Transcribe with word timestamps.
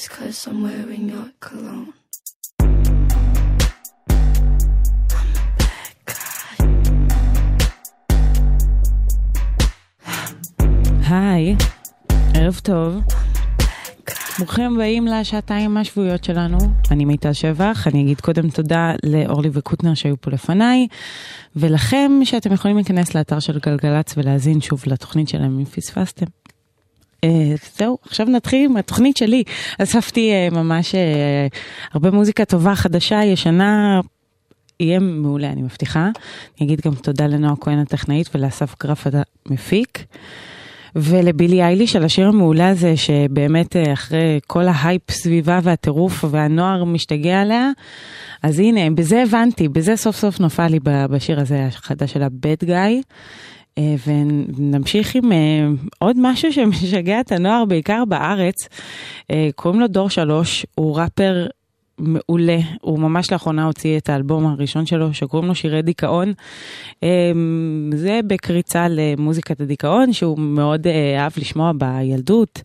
It's 0.00 0.08
cause 0.08 0.46
I'm 0.48 0.62
wearing 0.62 1.04
your 1.12 1.28
cologne. 1.40 1.90
היי, 11.10 11.56
ערב 12.34 12.60
טוב. 12.62 12.96
ברוכים 14.38 14.74
הבאים 14.74 15.06
לשעתיים 15.06 15.76
השבועיות 15.76 16.24
שלנו. 16.24 16.58
אני 16.90 17.04
מיטל 17.04 17.32
שבח, 17.32 17.86
אני 17.86 18.02
אגיד 18.02 18.20
קודם 18.20 18.50
תודה 18.50 18.92
לאורלי 19.04 19.50
וקוטנר 19.52 19.94
שהיו 19.94 20.20
פה 20.20 20.30
לפניי, 20.30 20.86
ולכם 21.56 22.12
שאתם 22.24 22.52
יכולים 22.52 22.76
להיכנס 22.76 23.14
לאתר 23.14 23.40
של 23.40 23.58
גלגלצ 23.58 24.14
ולהאזין 24.16 24.60
שוב 24.60 24.82
לתוכנית 24.86 25.28
שלהם 25.28 25.58
אם 25.58 25.64
פספסתם. 25.64 26.26
אה, 27.24 27.54
זהו, 27.78 27.98
עכשיו 28.06 28.26
נתחיל 28.26 28.64
עם 28.64 28.76
התוכנית 28.76 29.16
שלי. 29.16 29.42
אספתי 29.78 30.30
אה, 30.30 30.48
ממש 30.52 30.94
אה, 30.94 31.46
הרבה 31.92 32.10
מוזיקה 32.10 32.44
טובה, 32.44 32.74
חדשה, 32.74 33.24
ישנה. 33.24 34.00
יהיה 34.80 34.98
מעולה, 34.98 35.50
אני 35.50 35.62
מבטיחה. 35.62 36.00
אני 36.00 36.66
אגיד 36.66 36.80
גם 36.80 36.94
תודה 36.94 37.26
לנועה 37.26 37.54
כהן 37.60 37.78
הטכנאית 37.78 38.30
ולאסף 38.34 38.74
גרף 38.82 39.06
המפיק. 39.46 40.04
ולבילי 40.96 41.62
אייליש 41.62 41.96
על 41.96 42.04
השיר 42.04 42.28
המעולה 42.28 42.68
הזה, 42.68 42.96
שבאמת 42.96 43.76
אחרי 43.92 44.40
כל 44.46 44.68
ההייפ 44.68 45.10
סביבה 45.10 45.60
והטירוף 45.62 46.24
והנוער 46.30 46.84
משתגע 46.84 47.40
עליה, 47.40 47.70
אז 48.42 48.58
הנה, 48.58 48.90
בזה 48.94 49.22
הבנתי, 49.22 49.68
בזה 49.68 49.96
סוף 49.96 50.16
סוף 50.16 50.40
נפל 50.40 50.66
לי 50.66 50.78
בשיר 50.84 51.40
הזה 51.40 51.66
החדש 51.66 52.12
של 52.12 52.22
ה-bad 52.22 52.64
guy. 52.64 53.12
אה, 53.80 53.94
ונמשיך 54.06 55.14
עם 55.14 55.32
אה, 55.32 55.38
עוד 55.98 56.16
משהו 56.18 56.52
שמשגע 56.52 57.20
את 57.20 57.32
הנוער, 57.32 57.64
בעיקר 57.64 58.04
בארץ. 58.08 58.68
אה, 59.30 59.48
קוראים 59.54 59.80
לו 59.80 59.86
דור 59.86 60.10
שלוש, 60.10 60.66
הוא 60.74 60.96
ראפר 60.96 61.46
מעולה, 61.98 62.58
הוא 62.80 62.98
ממש 62.98 63.32
לאחרונה 63.32 63.64
הוציא 63.64 63.98
את 63.98 64.08
האלבום 64.08 64.46
הראשון 64.46 64.86
שלו 64.86 65.14
שקוראים 65.14 65.48
לו 65.48 65.54
שירי 65.54 65.82
דיכאון. 65.82 66.32
זה 67.94 68.20
בקריצה 68.26 68.86
למוזיקת 68.88 69.60
הדיכאון 69.60 70.12
שהוא 70.12 70.38
מאוד 70.38 70.86
אה, 70.86 71.22
אהב 71.22 71.32
לשמוע 71.36 71.72
בילדות, 71.72 72.62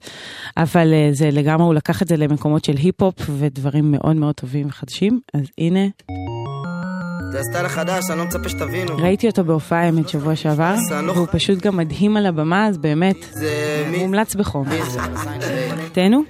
אבל 0.57 0.93
זה 1.11 1.29
לגמרי, 1.31 1.66
הוא 1.66 1.73
לקח 1.73 2.01
את 2.01 2.07
זה 2.07 2.17
למקומות 2.17 2.66
של 2.66 2.78
היפ-הופ 2.78 3.29
ודברים 3.29 3.91
מאוד 3.91 4.16
מאוד 4.16 4.35
טובים 4.35 4.67
וחדשים, 4.67 5.19
אז 5.34 5.51
הנה, 5.57 5.87
זה 7.35 7.40
הסטייל 7.40 7.66
החדש, 7.66 8.03
אני 8.09 8.20
לא 8.20 8.26
מצפה 8.26 8.49
שתבינו. 8.49 8.97
ראיתי 8.97 9.28
אותו 9.28 9.43
בהופעה 9.43 9.82
האמת 9.82 10.09
שבוע 10.09 10.35
שעבר, 10.35 10.76
והוא 11.16 11.28
פשוט 11.32 11.59
גם 11.59 11.78
מדהים 11.78 12.17
על 12.17 12.26
הבמה, 12.26 12.67
אז 12.67 12.78
באמת, 12.78 13.16
מי? 13.91 13.97
מומלץ 13.97 14.35
בחום. 14.35 14.67
תהנו. 15.91 16.23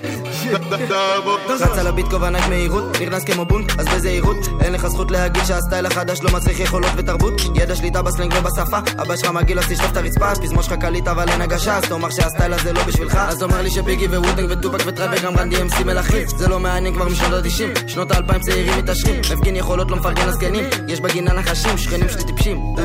רץ 1.50 1.78
על 1.78 1.88
הביט 1.88 2.06
כובענק 2.06 2.48
מהירות, 2.50 2.84
נכנס 3.02 3.24
כמו 3.24 3.46
בונק, 3.46 3.80
אז 3.80 3.86
בזהירות 3.88 4.38
אין 4.62 4.74
לך 4.74 4.88
זכות 4.88 5.12
להגיד 5.12 5.44
שהסטייל 5.46 5.86
החדש 5.86 6.20
לא 6.22 6.32
מצריך 6.34 6.60
יכולות 6.60 6.92
ותרבות 6.98 7.42
ידע 7.56 7.76
שליטה 7.76 8.02
בסלנג 8.02 8.34
ובשפה 8.40 8.78
אבא 9.02 9.16
שלך 9.16 9.32
מגעיל 9.32 9.60
אז 9.60 9.66
תשלוף 9.66 9.92
את 9.92 9.98
הרצפה 9.98 10.32
הפזמון 10.32 10.64
שלך 10.64 10.74
קליט 10.74 11.08
אבל 11.08 11.30
אין 11.30 11.42
הגשה 11.42 11.78
אז 11.78 11.84
תאמר 11.84 12.10
שהסטייל 12.10 12.54
הזה 12.54 12.74
לא 12.74 12.84
בשבילך 12.84 13.16
אז 13.16 13.44
אומר 13.44 13.62
לי 13.62 13.72
שביגי 13.72 14.08
וווטנג 14.08 14.48
וטופק 14.50 14.88
וטראב 14.88 15.10
וגם 15.18 15.38
רנדי 15.38 15.62
אמסי 15.62 15.84
מלכים 15.84 16.28
זה 16.38 16.48
לא 16.48 16.60
מעניין 16.60 16.94
כבר 16.94 17.10
משנות 17.10 17.46
ה-90 17.46 17.88
שנות 17.90 18.12
ה-2000 18.12 18.40
צעירים 18.40 18.78
מתעשרים 18.78 19.20
מפגין 19.20 19.56
יכולות 19.56 19.92
לא 19.92 19.98
מפרגן 19.98 20.28
לזקנים 20.28 20.66
יש 20.96 21.02
בגינה 21.02 21.34
נחשים, 21.34 21.78
שכנים 21.78 22.10
שלי 22.10 22.24
טיפשים. 22.24 22.76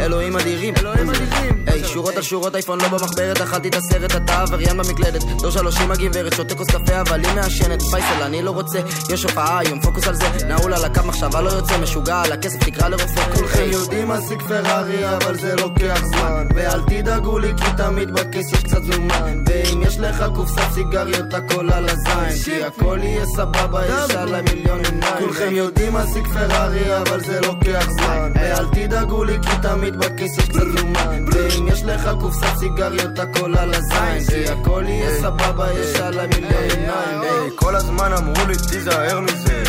אלוהים 0.00 0.36
אדירים. 0.36 0.74
אלוהים 0.78 1.10
אדירים. 1.10 1.64
היי, 1.66 1.84
שורות 1.84 2.16
על 2.16 2.22
שורות 2.22 2.54
אייפון 2.54 2.80
לא 2.80 2.88
במחברת, 2.88 3.40
אכלתי 3.40 3.68
את 3.68 3.74
הסרט, 3.74 4.16
אתה 4.16 4.42
עבריין 4.42 4.76
במקלדת. 4.76 5.22
דור 5.24 5.50
שלושים 5.50 5.90
הגברת, 5.90 6.34
שותה 6.34 6.54
כוס 6.54 6.66
קפה 6.70 7.00
אבל 7.00 7.24
היא 7.24 7.34
מעשנת. 7.34 7.82
פייסל, 7.82 8.22
אני 8.22 8.42
לא 8.42 8.50
רוצה, 8.50 8.78
יש 9.10 9.22
הופעה 9.22 9.58
היום, 9.58 9.80
פוקוס 9.80 10.08
על 10.08 10.14
זה. 10.14 10.26
נעול 10.46 10.74
על 10.74 10.84
הקו 10.84 11.02
מחשבה 11.06 11.40
לא 11.40 11.50
יוצא, 11.50 11.78
משוגע 11.78 12.22
על 12.22 12.32
הכסף, 12.32 12.64
תקרא 12.64 12.88
לרופא. 12.88 13.34
כולכם 13.34 13.64
יודעים 13.70 14.10
להשיג 14.10 14.42
פרארי, 14.42 15.16
אבל 15.16 15.38
זה 15.38 15.54
לוקח 15.56 16.00
זמן. 16.04 16.46
ואל 16.54 16.80
תדאגו 16.82 17.38
לי 17.38 17.52
כי 17.56 17.70
תמיד 17.76 18.10
בכיס 18.10 18.52
יש 18.52 18.62
קצת 18.62 18.82
זומן. 18.82 19.42
ואם 19.46 19.82
יש 19.82 19.98
לך 19.98 20.24
קופסת 20.34 20.72
סיגריות 20.74 21.34
הכל 21.34 21.70
על 21.70 21.88
הזין. 21.88 22.42
כי 22.44 22.64
הכל 22.64 22.98
יהיה 23.02 23.26
סבבה, 23.26 23.86
יש 23.86 24.10
עליי 24.10 24.42
מיליון 24.42 24.84
עיניים. 24.84 25.14
כולכם 25.18 25.54
יודעים 25.54 25.94
להשיג 25.94 26.26
פרארי, 26.26 26.98
אבל 26.98 27.20
זה 27.20 27.40
לוקח 27.56 27.90
זמן. 27.90 28.32
ואל 28.34 28.66
תדאגו 28.72 29.24
לי 29.24 29.38
כי 29.42 29.56
תמיד 29.62 29.96
בכיס 29.96 30.38
יש 30.38 30.48
קצת 30.48 30.60
זומן 30.78 31.24
ואם 31.32 31.68
יש 31.68 31.82
לך 31.82 32.10
קופסת 32.20 32.56
סיגריות 32.58 33.18
הכל 33.18 33.56
על 33.56 33.74
הזין. 33.74 34.24
כי 34.28 34.48
הכל 34.50 34.84
יהיה 34.86 35.20
סבבה, 35.20 35.72
יש 35.72 35.96
עליי 36.00 36.26
מיליון 36.26 36.62
עיניים. 36.70 37.50
כל 37.54 37.76
הזמן 37.76 38.12
אמרו 38.12 38.46
לי 38.48 38.54
תיזהר 38.70 39.20
מזה, 39.20 39.62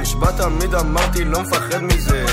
נשבע 0.00 0.30
תמיד 0.30 0.74
אמרתי 0.74 1.24
לא 1.24 1.42
מפחד 1.42 1.82
מזה, 1.82 2.24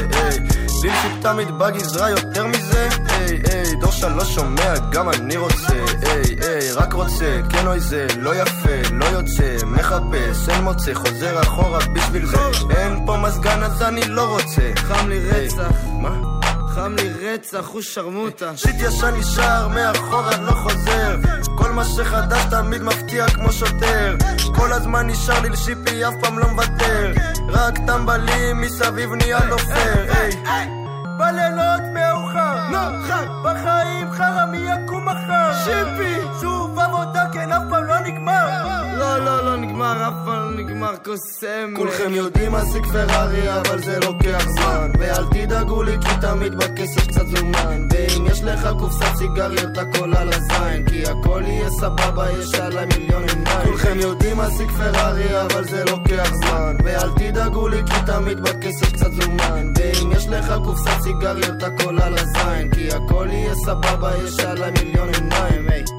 היי, 0.83 0.91
ליל 1.03 1.21
תמיד 1.21 1.51
בגזרה 1.57 2.09
יותר 2.09 2.47
מזה, 2.47 2.89
היי, 3.07 3.41
היי, 3.51 3.75
דור 3.75 3.91
שלוש 3.91 4.35
שומע, 4.35 4.73
גם 4.91 5.09
אני 5.09 5.37
רוצה, 5.37 5.73
היי, 6.01 6.35
היי, 6.41 6.71
רק 6.71 6.93
רוצה, 6.93 7.39
כן 7.49 7.67
אוי 7.67 7.79
זה, 7.79 8.07
לא 8.17 8.35
יפה, 8.35 8.89
לא 8.91 9.05
יוצא, 9.05 9.57
מחפש, 9.65 10.49
אין 10.49 10.63
מוצא, 10.63 10.93
חוזר 10.93 11.41
אחורה 11.41 11.79
בשביל 11.93 12.25
זה, 12.25 12.37
אין 12.69 13.05
פה 13.05 13.17
מזגן 13.17 13.63
אז 13.63 13.81
אני 13.81 14.01
לא 14.07 14.23
רוצה, 14.23 14.71
חם 14.75 15.09
לי 15.09 15.19
רצח. 15.29 15.71
מה? 16.01 16.39
חם 16.75 16.95
לי 16.95 17.09
רצח, 17.09 17.67
הוא 17.67 17.81
שרמוטה. 17.81 18.57
שיט 18.57 18.75
ישן 18.79 19.15
נשאר, 19.15 19.67
מאחורה 19.67 20.37
לא 20.37 20.51
חוזר. 20.51 21.15
כל 21.57 21.71
מה 21.71 21.85
שחדש 21.85 22.41
תמיד 22.51 22.81
מפתיע 22.83 23.27
כמו 23.27 23.51
שוטר. 23.51 24.15
כל 24.55 24.73
הזמן 24.73 25.07
נשאר 25.07 25.41
לי 25.41 25.49
לשיפי, 25.49 26.07
אף 26.07 26.13
פעם 26.21 26.39
לא 26.39 26.47
מוותר. 26.47 27.13
רק 27.49 27.77
טמבלים 27.87 28.61
מסביב 28.61 29.13
נהיה 29.13 29.45
לא 29.45 29.57
פייר. 29.57 30.13
בלילות 31.19 31.81
מאוחר, 31.93 32.57
חג 33.07 33.27
בחיים 33.43 34.11
חרא 34.11 34.45
מי 34.45 34.57
יקום 34.57 35.05
מחר. 35.05 35.53
שיפי, 35.63 36.15
שוב 36.41 36.79
עבודה 36.79 37.25
כן 37.33 37.51
אף 37.51 37.63
פעם 37.69 37.83
לא 37.83 37.99
נגמר 37.99 38.38
נגמר, 39.93 40.45
לא 40.45 40.51
נגמר 40.51 40.95
קוסם. 41.03 41.73
כולכם 41.75 42.13
יודעים 42.13 42.53
להשיג 42.53 42.85
פרארי 42.85 43.57
אבל 43.57 43.83
זה 43.83 43.99
לוקח 43.99 44.45
זמן. 44.49 44.91
ואל 44.99 45.25
תדאגו 45.31 45.83
לי 45.83 45.97
כי 46.01 46.21
תמיד 46.21 46.55
בכיס 46.55 46.97
יש 46.97 47.07
קצת 47.07 47.27
זומן. 47.27 47.87
ואם 47.91 48.25
יש 48.27 48.43
לך 48.43 48.69
קופסת 48.79 49.15
סיגריות 49.17 49.77
הכל 49.77 50.13
על 50.15 50.29
הזין. 50.33 50.85
כי 50.85 51.03
הכל 51.03 51.43
יהיה 51.45 51.69
סבבה, 51.69 52.31
יש 52.31 52.55
עליי 52.55 52.85
מיליון 52.85 53.23
עיניים. 53.23 53.67
כולכם 53.67 53.99
יודעים 53.99 54.37
להשיג 54.37 54.71
פרארי 54.71 55.41
אבל 55.41 55.63
זה 55.63 55.83
לוקח 55.85 56.31
זמן. 56.33 56.75
ואל 56.83 57.09
תדאגו 57.15 57.67
לי 57.67 57.81
כי 57.85 58.05
תמיד 58.05 58.39
בכיס 58.39 58.81
יש 58.81 58.93
קצת 58.93 59.11
זומן. 59.11 59.73
ואם 59.75 60.11
יש 60.11 60.27
לך 60.27 60.53
קופסת 60.65 61.01
סיגריות 61.03 61.63
הכל 61.63 62.01
על 62.01 62.13
הזין. 62.17 62.71
כי 62.71 62.87
הכל 62.91 63.27
יהיה 63.31 63.55
סבבה, 63.55 64.11
יש 64.23 64.39
עליי 64.39 64.71
מיליון 64.71 65.09
עיניים. 65.09 65.69
היי. 65.69 65.83
Listen, 65.83 65.98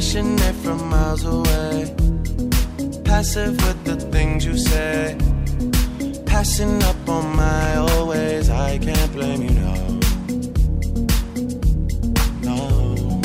Passionate 0.00 0.54
from 0.64 0.88
miles 0.88 1.24
away, 1.26 1.94
passive 3.04 3.54
with 3.66 3.84
the 3.84 3.96
things 4.10 4.46
you 4.46 4.56
say. 4.56 5.14
Passing 6.24 6.82
up 6.84 7.06
on 7.06 7.36
my 7.36 7.76
always, 7.76 8.48
I 8.48 8.78
can't 8.78 9.12
blame 9.12 9.42
you, 9.42 9.50
no. 9.50 10.00
No. 12.48 13.20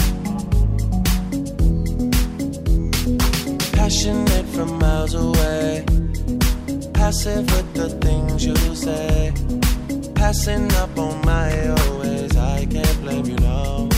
Passionate 3.71 4.45
from 4.47 4.77
miles 4.77 5.13
away, 5.13 5.85
passive 6.93 7.49
with 7.55 7.73
the 7.73 7.89
things 8.01 8.45
you 8.45 8.75
say. 8.75 9.31
Passing 10.13 10.69
up 10.73 10.99
on 10.99 11.25
my 11.25 11.69
always, 11.69 12.35
I 12.35 12.65
can't 12.65 13.01
blame 13.01 13.27
you. 13.27 13.37
No. 13.37 13.94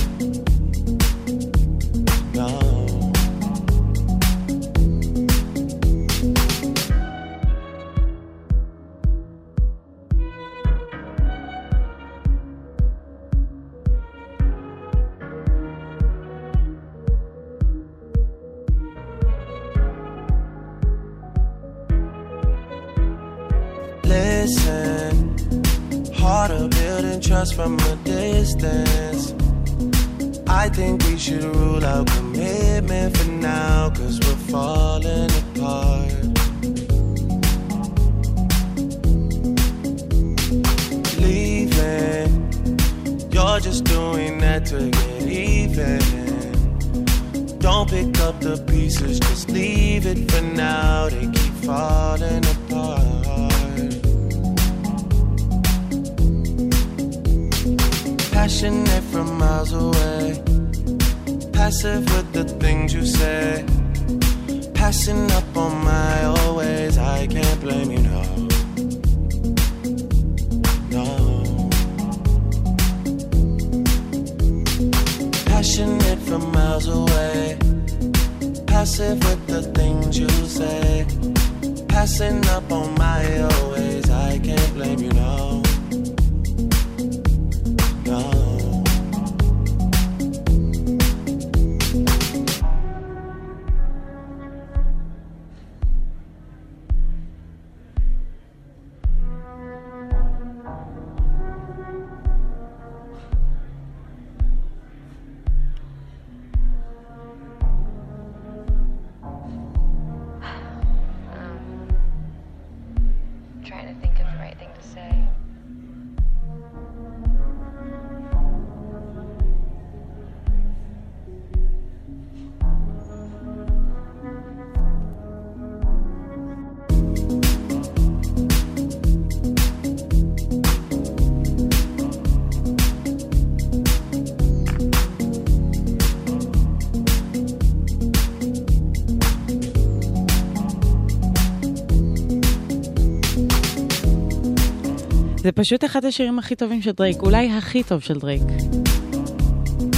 פשוט 145.57 145.85
אחד 145.85 146.05
השירים 146.05 146.39
הכי 146.39 146.55
טובים 146.55 146.81
של 146.81 146.91
דרייק, 146.91 147.21
אולי 147.21 147.51
הכי 147.51 147.83
טוב 147.83 148.01
של 148.01 148.19
דרייק. 148.19 148.41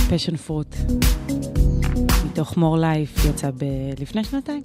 Passionfruit. 0.09 0.75
מתוך 2.25 2.57
More 2.57 2.77
Life 2.77 3.25
יצא 3.29 3.51
ב- 3.51 4.01
לפני 4.01 4.23
שנתיים. 4.23 4.61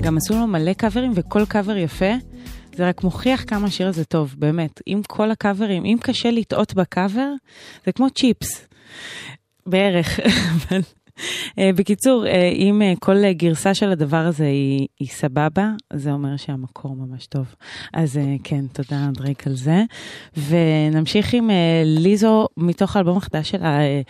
גם 0.00 0.16
עשו 0.16 0.34
לו 0.34 0.46
מלא 0.46 0.72
קאברים 0.72 1.12
וכל 1.14 1.44
קאבר 1.48 1.76
יפה. 1.76 2.12
זה 2.76 2.88
רק 2.88 3.04
מוכיח 3.04 3.44
כמה 3.46 3.66
השיר 3.66 3.88
הזה 3.88 4.04
טוב, 4.04 4.34
באמת. 4.38 4.82
עם 4.86 5.02
כל 5.02 5.30
הקאברים, 5.30 5.84
אם 5.84 5.96
קשה 6.00 6.30
לטעות 6.30 6.74
בקאבר, 6.74 7.28
זה 7.86 7.92
כמו 7.92 8.10
צ'יפס. 8.10 8.68
בערך. 9.66 10.20
אבל, 10.54 10.80
בקיצור, 11.76 12.26
אה, 12.26 12.48
אם 12.48 12.82
אה, 12.82 12.92
כל 13.00 13.32
גרסה 13.32 13.74
של 13.74 13.90
הדבר 13.90 14.16
הזה 14.16 14.46
היא, 14.46 14.86
היא 15.00 15.08
סבבה, 15.08 15.70
זה 15.92 16.12
אומר 16.12 16.36
שהמקור 16.36 16.96
ממש 16.96 17.26
טוב. 17.26 17.46
אז 17.94 18.16
אה, 18.16 18.36
כן, 18.44 18.66
תודה 18.72 19.08
דרייק 19.14 19.46
על 19.46 19.56
זה. 19.56 19.82
ונמשיך 20.48 21.34
עם 21.34 21.50
אה, 21.50 21.82
ליזו 21.84 22.46
מתוך 22.56 22.96
האלבום 22.96 23.16
החדש 23.16 23.50
שלה. 23.50 23.80
אה, 23.80 24.00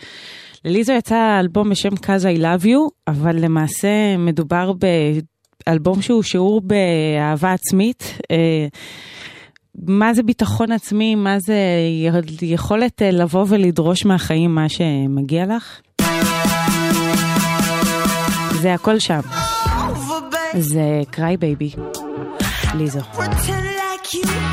לליזו 0.65 0.93
יצא 0.93 1.39
אלבום 1.39 1.69
בשם 1.69 1.93
Cause 1.93 2.37
I 2.37 2.39
Love 2.39 2.65
You, 2.65 2.89
אבל 3.07 3.35
למעשה 3.35 4.17
מדובר 4.17 4.71
באלבום 5.67 6.01
שהוא 6.01 6.23
שיעור 6.23 6.61
באהבה 6.61 7.53
עצמית. 7.53 8.19
אה, 8.31 8.67
מה 9.85 10.13
זה 10.13 10.23
ביטחון 10.23 10.71
עצמי, 10.71 11.15
מה 11.15 11.39
זה 11.39 11.59
יכולת 12.41 13.01
אה, 13.01 13.11
לבוא 13.11 13.45
ולדרוש 13.47 14.05
מהחיים 14.05 14.55
מה 14.55 14.69
שמגיע 14.69 15.45
לך. 15.55 15.81
זה 18.67 18.73
הכל 18.73 18.99
שם. 18.99 19.19
זה 20.59 21.01
קריי 21.11 21.37
בייבי. 21.37 21.71
ליזו. 22.73 22.99
Pretend 22.99 23.67
like 23.79 24.13
you 24.13 24.47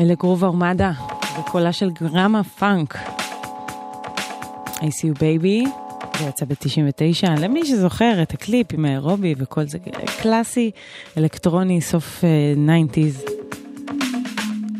אלה 0.00 0.14
גרוב 0.14 0.44
ארמדה, 0.44 0.92
בקולה 1.38 1.72
של 1.72 1.90
גרמה 1.90 2.44
פאנק. 2.44 2.96
I 4.66 4.84
see 4.84 5.06
you 5.06 5.18
baby, 5.18 5.68
זה 6.18 6.24
יצא 6.28 6.44
ב-99, 6.44 7.40
למי 7.40 7.66
שזוכר 7.66 8.22
את 8.22 8.32
הקליפ 8.32 8.66
עם 8.72 8.84
האירובי 8.84 9.34
וכל 9.38 9.66
זה, 9.66 9.78
קלאסי, 10.22 10.70
אלקטרוני, 11.18 11.80
סוף 11.80 12.24
uh, 12.24 12.70
90's. 12.96 13.30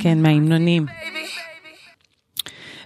כן, 0.00 0.22
מההמנונים. 0.22 0.86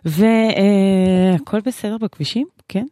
והכל 0.05 1.61
בסדר 1.65 1.97
בכבישים? 1.99 2.47
כן? 2.69 2.87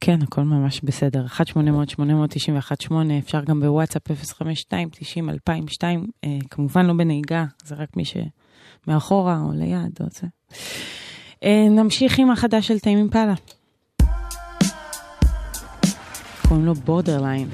כן, 0.00 0.22
הכל 0.22 0.42
ממש 0.42 0.80
בסדר. 0.84 1.26
1-800-891-8, 1.26 2.92
אפשר 3.18 3.44
גם 3.44 3.60
בוואטסאפ 3.60 4.02
052-90-2002, 4.10 5.82
אה, 6.24 6.38
כמובן 6.50 6.86
לא 6.86 6.92
בנהיגה, 6.94 7.44
זה 7.64 7.74
רק 7.74 7.96
מי 7.96 8.02
שמאחורה 8.04 9.40
או 9.40 9.52
ליד 9.52 9.98
או 10.00 10.06
זה. 10.10 10.26
אה, 11.44 11.68
נמשיך 11.70 12.18
עם 12.18 12.30
החדש 12.30 12.68
של 12.68 12.78
טיימים 12.78 13.10
פאלה. 13.10 13.34
קוראים 16.48 16.66
לו 16.66 16.74
בורדרליין. 16.74 17.48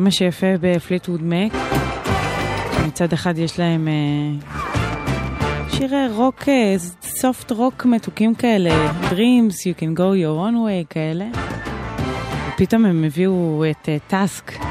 זה 0.00 0.04
מה 0.04 0.10
שיפה 0.10 0.46
בפליטווד 0.60 1.22
מק. 1.22 1.52
מצד 2.86 3.12
אחד 3.12 3.38
יש 3.38 3.58
להם 3.58 3.88
אה, 3.88 4.48
שירי 5.70 6.08
רוק, 6.14 6.42
סופט 7.02 7.52
רוק 7.52 7.84
מתוקים 7.84 8.34
כאלה, 8.34 8.92
Dreams, 9.10 9.52
You 9.52 9.80
can 9.80 9.96
go 9.96 10.14
your 10.22 10.38
own 10.38 10.54
way 10.54 10.86
כאלה. 10.90 11.28
ופתאום 12.48 12.84
הם 12.84 13.04
הביאו 13.04 13.64
את 13.70 13.88
Tusk, 14.06 14.52
אה, 14.52 14.64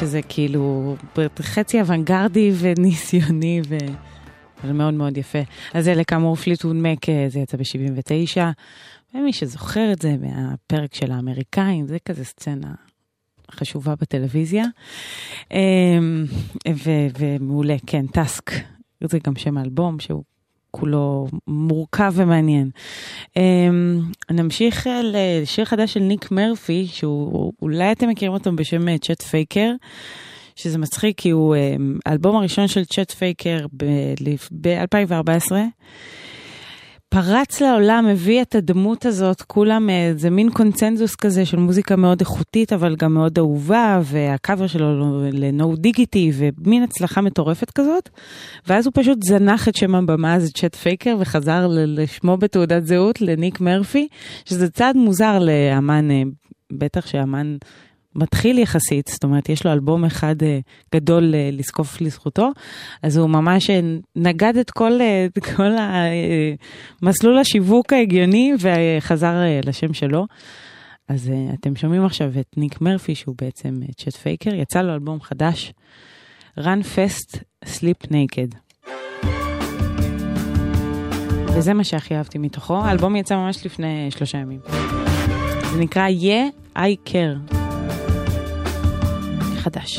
שזה 0.00 0.20
כאילו 0.28 0.96
חצי 1.40 1.80
אוונגרדי 1.80 2.52
וניסיוני 2.58 3.60
וזה 3.68 4.72
מאוד 4.72 4.94
מאוד 4.94 5.18
יפה. 5.18 5.42
אז 5.74 5.88
אלה 5.88 6.04
כאמור 6.04 6.36
פליטווד 6.36 6.76
מק, 6.76 7.06
זה 7.28 7.38
יצא 7.38 7.56
ב-79, 7.56 8.40
ומי 9.14 9.32
שזוכר 9.32 9.92
את 9.92 10.02
זה 10.02 10.16
מהפרק 10.20 10.94
של 10.94 11.12
האמריקאים, 11.12 11.86
זה 11.86 11.96
כזה 12.04 12.24
סצנה 12.24 12.85
חשובה 13.50 13.94
בטלוויזיה. 14.00 14.64
אמ, 15.50 16.24
ומעולה, 17.18 17.76
כן, 17.86 18.06
Tusk, 18.06 18.50
זה 19.04 19.18
גם 19.26 19.36
שם 19.36 19.58
האלבום 19.58 20.00
שהוא 20.00 20.22
כולו 20.70 21.26
מורכב 21.46 22.12
ומעניין. 22.16 22.70
אמ, 23.36 24.00
נמשיך 24.30 24.88
לשיר 25.02 25.64
חדש 25.64 25.94
של 25.94 26.00
ניק 26.00 26.30
מרפי, 26.30 26.86
שהוא, 26.86 27.52
אולי 27.62 27.92
אתם 27.92 28.08
מכירים 28.08 28.32
אותו 28.32 28.52
בשם 28.52 28.96
צ'ט 28.98 29.22
פייקר. 29.22 29.72
שזה 30.56 30.78
מצחיק 30.78 31.18
כי 31.18 31.30
הוא 31.30 31.56
אמ, 31.56 31.98
האלבום 32.06 32.36
הראשון 32.36 32.68
של 32.68 32.84
צ'ט 32.84 33.10
פייקר 33.10 33.66
ב-2014. 34.60 35.52
פרץ 37.08 37.60
לעולם, 37.60 38.06
הביא 38.06 38.42
את 38.42 38.54
הדמות 38.54 39.06
הזאת, 39.06 39.42
כולם, 39.42 39.90
אה, 39.90 40.12
זה 40.16 40.30
מין 40.30 40.50
קונצנזוס 40.50 41.14
כזה 41.14 41.46
של 41.46 41.56
מוזיקה 41.56 41.96
מאוד 41.96 42.20
איכותית, 42.20 42.72
אבל 42.72 42.96
גם 42.96 43.14
מאוד 43.14 43.38
אהובה, 43.38 44.00
והקאבר 44.04 44.66
שלו 44.66 45.22
ל-No 45.32 45.76
Digity, 45.86 46.32
ומין 46.34 46.82
הצלחה 46.82 47.20
מטורפת 47.20 47.70
כזאת. 47.70 48.08
ואז 48.66 48.86
הוא 48.86 48.92
פשוט 48.94 49.18
זנח 49.22 49.68
את 49.68 49.76
שם 49.76 49.94
הבמה 49.94 50.34
הזה, 50.34 50.50
צ'אט 50.52 50.74
פייקר, 50.74 51.16
וחזר 51.20 51.66
לשמו 51.70 52.36
בתעודת 52.36 52.86
זהות, 52.86 53.20
לניק 53.20 53.60
מרפי, 53.60 54.08
שזה 54.44 54.70
צעד 54.70 54.96
מוזר 54.96 55.38
לאמן, 55.38 56.10
אה, 56.10 56.22
בטח 56.72 57.06
שאמן 57.06 57.56
מתחיל 58.16 58.58
יחסית, 58.58 59.08
זאת 59.12 59.24
אומרת, 59.24 59.48
יש 59.48 59.66
לו 59.66 59.72
אלבום 59.72 60.04
אחד 60.04 60.42
uh, 60.42 60.44
גדול 60.94 61.34
uh, 61.34 61.56
לזקוף 61.56 62.00
לזכותו, 62.00 62.50
אז 63.02 63.16
הוא 63.16 63.30
ממש 63.30 63.70
uh, 63.70 63.72
נגד 64.16 64.56
את 64.56 64.70
כל, 64.70 64.92
uh, 64.98 65.40
כל 65.56 65.72
המסלול 67.02 67.38
השיווק 67.38 67.92
ההגיוני 67.92 68.52
וחזר 68.60 69.34
לשם 69.64 69.94
שלו. 69.94 70.26
אז 71.08 71.32
אתם 71.54 71.76
שומעים 71.76 72.04
עכשיו 72.04 72.30
את 72.40 72.56
ניק 72.56 72.80
מרפי, 72.80 73.14
שהוא 73.14 73.34
בעצם 73.42 73.74
צ'אט 73.96 74.14
פייקר, 74.14 74.54
יצא 74.54 74.82
לו 74.82 74.94
אלבום 74.94 75.20
חדש, 75.20 75.72
run 76.60 76.82
fast, 76.96 77.38
sleep 77.64 78.06
naked. 78.06 78.56
וזה 81.56 81.74
מה 81.74 81.84
שהכי 81.84 82.16
אהבתי 82.16 82.38
מתוכו, 82.38 82.76
האלבום 82.76 83.16
יצא 83.16 83.36
ממש 83.36 83.66
לפני 83.66 84.10
שלושה 84.10 84.38
ימים. 84.38 84.60
זה 85.72 85.78
נקרא 85.80 86.08
Yeah, 86.08 86.78
I 86.78 87.10
care. 87.10 87.65
חדש. 89.65 89.91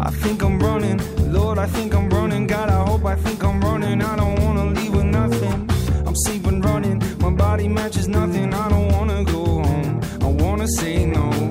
I 0.00 0.10
think 0.22 0.42
I'm 0.42 0.58
running, 0.60 0.98
Lord, 1.32 1.58
I 1.58 1.66
think 1.66 1.94
I'm 1.94 2.08
running. 2.08 2.46
God, 2.46 2.68
I 2.70 2.80
hope 2.88 3.04
I 3.04 3.16
think 3.24 3.42
I'm 3.42 3.60
running. 3.60 4.00
I 4.00 4.16
don't 4.16 4.38
wanna 4.44 4.66
leave 4.76 4.94
with 4.94 5.10
nothing. 5.20 5.68
I'm 6.06 6.16
sleeping 6.24 6.60
running, 6.60 7.02
my 7.18 7.30
body 7.30 7.68
matches 7.68 8.06
nothing. 8.08 8.48
I 8.54 8.68
don't 8.68 8.88
wanna 8.94 9.24
go 9.24 9.44
home. 9.68 10.00
I 10.26 10.28
wanna 10.42 10.68
say 10.68 11.04
no. 11.04 11.41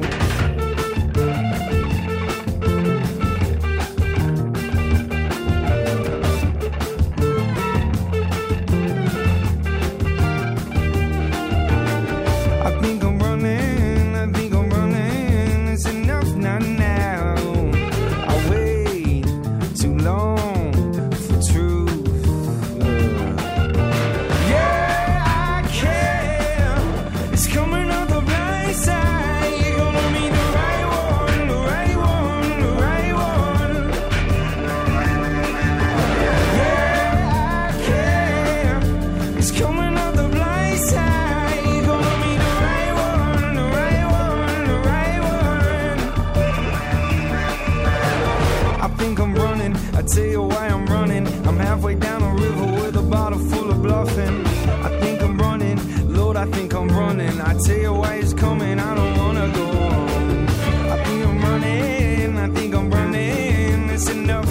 I'm 49.23 49.35
running. 49.37 49.77
I 49.95 50.03
tell 50.03 50.25
you 50.25 50.43
why 50.43 50.67
I'm 50.67 50.85
running. 50.87 51.27
I'm 51.47 51.57
halfway 51.57 51.95
down 51.95 52.23
a 52.23 52.35
river 52.35 52.67
with 52.83 52.97
a 52.97 53.03
bottle 53.03 53.39
full 53.39 53.71
of 53.71 53.81
bluffing. 53.81 54.45
I 54.87 55.01
think 55.01 55.23
I'm 55.23 55.39
running, 55.39 55.79
Lord, 56.13 56.37
I 56.37 56.47
think 56.47 56.75
I'm 56.75 56.89
running. 56.89 57.41
I 57.41 57.55
tell 57.55 57.79
you 57.79 57.93
why 57.93 58.15
it's 58.17 58.35
coming. 58.35 58.81
I 58.81 58.95
don't 58.97 59.17
wanna 59.19 59.49
go 59.55 59.67
on. 59.71 60.49
I 60.95 61.05
think 61.05 61.25
I'm 61.25 61.41
running. 61.41 62.37
I 62.37 62.49
think 62.49 62.75
I'm 62.75 62.91
running. 62.91 63.91
It's 63.91 64.11
enough. 64.11 64.42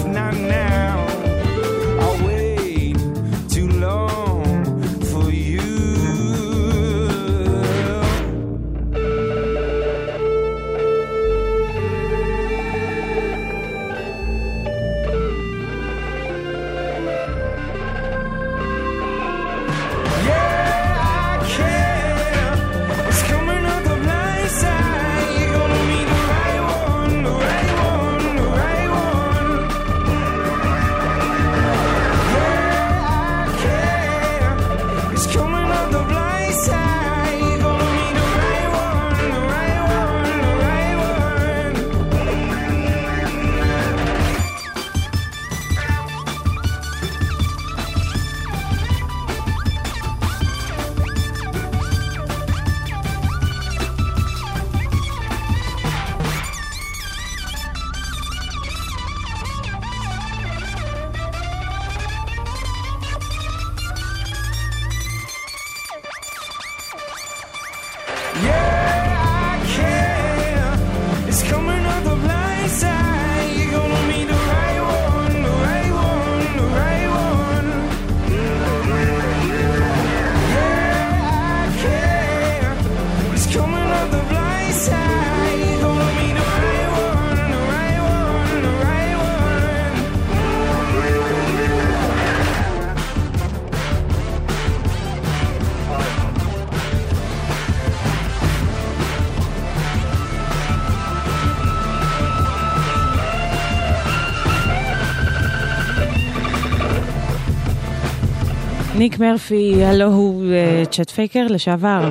ניק 109.02 109.18
מרפי, 109.18 109.84
הלו 109.84 110.04
הוא 110.04 110.44
אה, 110.52 110.82
צ'אט 110.90 111.10
פייקר 111.10 111.46
לשעבר, 111.50 112.10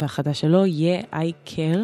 והחדש 0.00 0.40
שלו 0.40 0.66
יהיה 0.66 1.02
I 1.12 1.32
קר. 1.44 1.80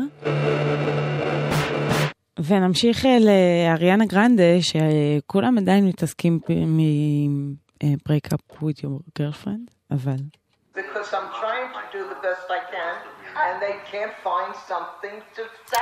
ונמשיך 2.44 3.07
אה, 3.07 3.18
לאריאנה 3.20 4.07
גרנדה, 4.07 4.42
שכולם 4.61 5.59
עדיין 5.59 5.87
מתעסקים 5.87 6.40
מ-break 6.48 8.33
אה, 8.33 8.37
up 8.37 8.62
with 8.62 8.78
your 8.78 9.20
girlfriend, 9.20 9.74
אבל... 9.90 10.16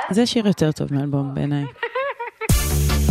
זה 0.09 0.25
שיר 0.25 0.47
יותר 0.47 0.71
טוב 0.71 0.93
מאלבום 0.93 1.33
בעיניי. 1.33 1.65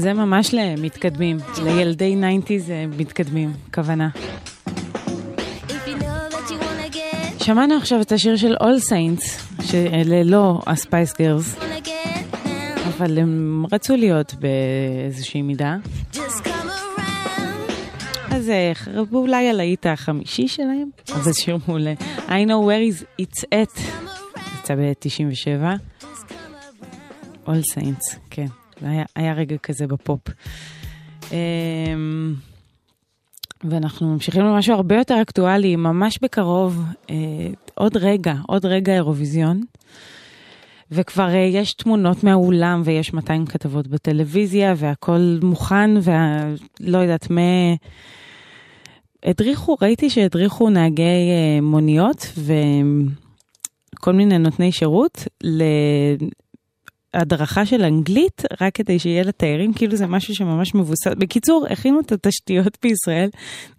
זה 0.00 0.12
ממש 0.12 0.54
למתקדמים, 0.54 1.36
לילדי 1.64 2.16
90's 2.46 2.70
מתקדמים, 2.98 3.52
כוונה. 3.74 4.08
שמענו 7.38 7.76
עכשיו 7.76 8.00
את 8.00 8.12
השיר 8.12 8.36
של 8.36 8.54
All 8.54 8.90
Saints, 8.90 9.62
שאלה 9.62 10.22
לא 10.22 10.60
get 10.66 11.16
down, 11.16 11.60
אבל 12.88 13.18
הם 13.18 13.64
רצו 13.72 13.96
להיות 13.96 14.34
באיזושהי 14.34 15.42
מידה. 15.42 15.76
אז 18.30 18.48
אה, 18.48 18.70
חרבו 18.74 19.18
אולי 19.18 19.48
על 19.48 19.60
האיט 19.60 19.86
החמישי 19.86 20.48
שלהם, 20.48 20.90
אבל 21.14 21.32
שיר 21.32 21.58
מעולה. 21.68 21.94
I 22.28 22.30
know 22.46 22.60
where 22.66 22.82
is 22.92 23.22
it's 23.22 23.44
at, 23.54 23.80
יצא 24.60 24.74
ב-97. 24.74 25.78
All 27.46 27.74
Saints, 27.74 28.16
כן, 28.30 28.46
זה 28.46 28.69
היה, 28.82 29.04
היה 29.16 29.32
רגע 29.34 29.56
כזה 29.56 29.86
בפופ. 29.86 30.20
אמ, 31.32 32.34
ואנחנו 33.64 34.12
ממשיכים 34.12 34.42
למשהו 34.42 34.74
הרבה 34.74 34.96
יותר 34.96 35.22
אקטואלי, 35.22 35.76
ממש 35.76 36.18
בקרוב, 36.22 36.84
אה, 37.10 37.16
עוד 37.74 37.96
רגע, 37.96 38.34
עוד 38.46 38.66
רגע 38.66 38.94
אירוויזיון. 38.94 39.62
וכבר 40.90 41.28
אה, 41.28 41.38
יש 41.38 41.72
תמונות 41.72 42.24
מהאולם 42.24 42.82
ויש 42.84 43.14
200 43.14 43.46
כתבות 43.46 43.88
בטלוויזיה 43.88 44.74
והכל 44.76 45.38
מוכן 45.42 45.90
ולא 46.02 46.98
יודעת 46.98 47.30
מה... 47.30 47.40
הדריכו, 49.24 49.76
ראיתי 49.82 50.10
שהדריכו 50.10 50.70
נהגי 50.70 51.02
אה, 51.02 51.60
מוניות 51.62 52.32
וכל 53.96 54.12
מיני 54.12 54.38
נותני 54.38 54.72
שירות 54.72 55.24
להדרכה 57.14 57.66
של 57.66 57.82
אנגלית, 57.82 58.42
רק 58.60 58.74
כדי 58.74 58.98
שיהיה 58.98 59.22
לתיירים, 59.22 59.72
כאילו 59.72 59.96
זה 59.96 60.06
משהו 60.06 60.34
שממש 60.34 60.74
מבוסס. 60.74 61.14
בקיצור, 61.18 61.66
הכינו 61.70 62.00
את 62.00 62.12
התשתיות 62.12 62.78
בישראל, 62.82 63.28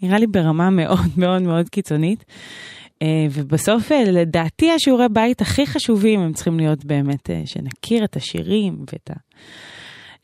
נראה 0.02 0.20
לי 0.20 0.28
ברמה 0.28 0.70
מאוד 0.70 1.00
מאוד 1.18 1.42
מאוד 1.42 1.70
קיצונית. 1.70 2.26
אה, 3.02 3.28
ובסוף, 3.32 3.92
אה, 3.92 4.04
לדעתי, 4.04 4.72
השיעורי 4.72 5.10
בית 5.10 5.42
הכי 5.42 5.68
חשובים 5.68 6.20
הם 6.20 6.34
צריכים 6.34 6.60
להיות 6.60 6.86
באמת 6.86 7.30
אה, 7.30 7.42
שנכיר 7.46 8.04
את 8.04 8.16
השירים 8.16 8.78
ואת 8.80 9.12
ה... 9.12 9.14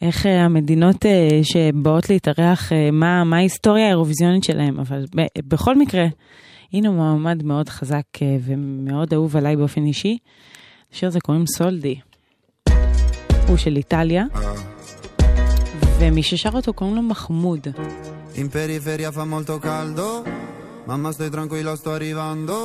איך 0.02 0.26
המדינות 0.26 1.06
שבאות 1.44 2.10
להתארח, 2.10 2.72
מה, 2.92 3.24
מה 3.24 3.38
ההיסטוריה 3.38 3.86
האירוויזיונית 3.86 4.44
שלהם, 4.44 4.80
אבל 4.80 5.06
בכל 5.38 5.76
מקרה, 5.76 6.06
הנה 6.74 6.90
הוא 6.90 6.98
מעמד 6.98 7.44
מאוד 7.44 7.70
חזק 7.70 8.04
ומאוד 8.42 9.14
אהוב 9.14 9.38
עליי 9.38 9.56
באופן 9.56 9.86
אישי. 9.86 10.18
השיר 10.94 11.08
הזה 11.08 11.20
קוראים 11.20 11.46
סולדי. 11.48 11.96
הוא 13.49 13.57
של 13.57 13.77
איטליה, 13.77 14.25
ומי 15.99 16.23
ששר 16.23 16.51
אותו 16.55 16.73
קוראים 16.73 16.97
לו 16.97 17.03
מחמוד. 17.03 17.69
In 18.35 18.49
periferia 18.49 19.13
fa 19.13 19.25
molto 19.27 19.59
caldo, 19.59 20.09
mamma 20.87 21.13
stai 21.13 21.31
tranquilla 21.37 21.77
sto 21.77 21.91
arrivando, 21.99 22.57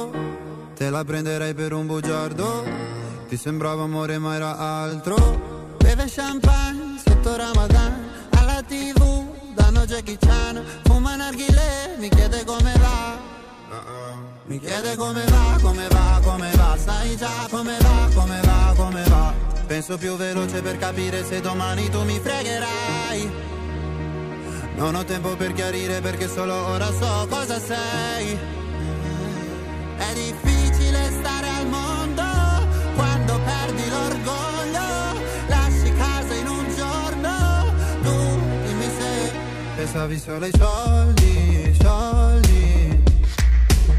te 0.78 0.90
la 0.90 1.04
prenderei 1.10 1.54
per 1.60 1.72
un 1.74 1.86
bugiardo, 1.88 2.48
ti 3.28 3.36
sembrava 3.36 3.84
amore 3.84 4.18
ma 4.18 4.32
era 4.40 4.52
altro, 4.82 5.16
beve 5.84 6.06
champagne 6.16 6.86
sotto 7.06 7.32
Ramadan, 7.46 7.92
alla 8.40 8.60
tv 8.72 9.00
danno 9.58 9.82
Jackie 9.92 10.18
Chan, 10.26 10.56
fuma 10.86 11.14
narghile, 11.18 11.70
mi 12.00 12.08
chiede 12.16 12.40
come 12.46 12.74
va, 12.84 13.00
mi 14.53 14.61
chiede 14.61 14.97
come 14.97 15.25
va, 15.25 15.59
come 15.63 15.89
va, 15.89 16.21
come 16.23 16.51
va, 16.57 16.77
sai 16.77 17.17
già 17.17 17.47
come 17.49 17.75
va, 17.81 18.09
come 18.15 18.39
va, 18.43 18.75
come 18.77 19.03
va, 19.09 19.33
penso 19.67 19.97
più 19.97 20.15
veloce 20.17 20.61
per 20.61 20.77
capire 20.77 21.25
se 21.25 21.41
domani 21.41 21.89
tu 21.89 22.03
mi 22.05 22.21
fregherai. 22.21 23.31
Non 24.77 24.95
ho 24.95 25.05
tempo 25.05 25.37
per 25.37 25.55
chiarire 25.55 26.03
perché 26.03 26.29
solo 26.29 26.55
ora 26.67 26.93
so 26.93 27.27
cosa 27.31 27.59
sei. 27.59 28.39
È 29.97 30.13
difficile 30.13 31.11
stare 31.19 31.49
al 31.49 31.67
mondo 31.69 32.23
quando 32.95 33.41
perdi 33.45 33.89
l'orgoglio. 33.89 35.21
Lasci 35.47 35.93
casa 35.95 36.35
in 36.35 36.47
un 36.47 36.75
giorno. 36.77 37.73
Tu 38.03 38.67
dimmi 38.67 38.91
se 38.99 39.33
pensavi 39.77 40.19
solo 40.19 40.45
ai 40.45 40.53
soldi. 40.59 41.62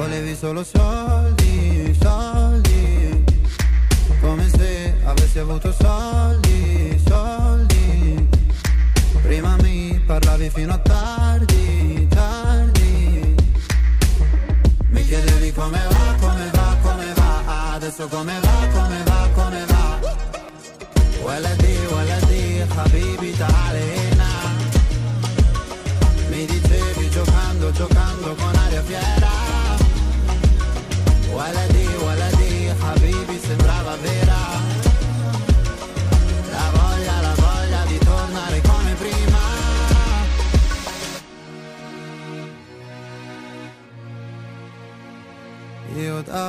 Volevi 0.00 0.34
solo 0.34 0.64
soldi, 0.64 1.94
soldi. 2.00 3.22
Come 4.22 4.48
se 4.48 4.94
avessi 5.04 5.38
avuto 5.38 5.70
soldi, 5.78 6.98
soldi. 7.06 8.28
Prima 9.20 9.56
mi 9.60 10.00
parlavi 10.06 10.48
fino 10.48 10.72
a 10.72 10.78
tardi, 10.78 12.08
tardi. 12.08 13.34
Mi 14.88 15.04
chiedevi 15.04 15.52
come 15.52 15.80
va, 15.90 16.16
come 16.18 16.50
va, 16.50 16.76
come 16.80 17.12
va. 17.14 17.74
Adesso 17.74 18.08
come 18.08 18.40
va, 18.40 18.68
come 18.72 19.02
va, 19.04 19.28
come 19.34 19.64
va. 19.66 19.80
ولدي 21.24 21.76
ولدي 21.92 22.64
حبيبي 22.74 23.32
تعال 23.38 23.59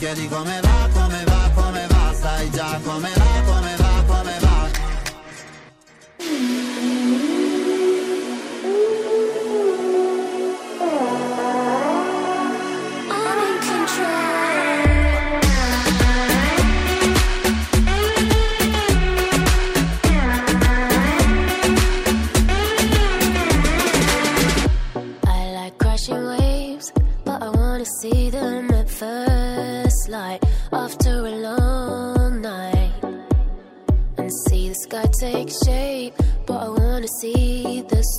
chiedi 0.00 0.28
come 0.28 0.60
va 0.62 0.99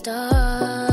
stars. 0.02 0.91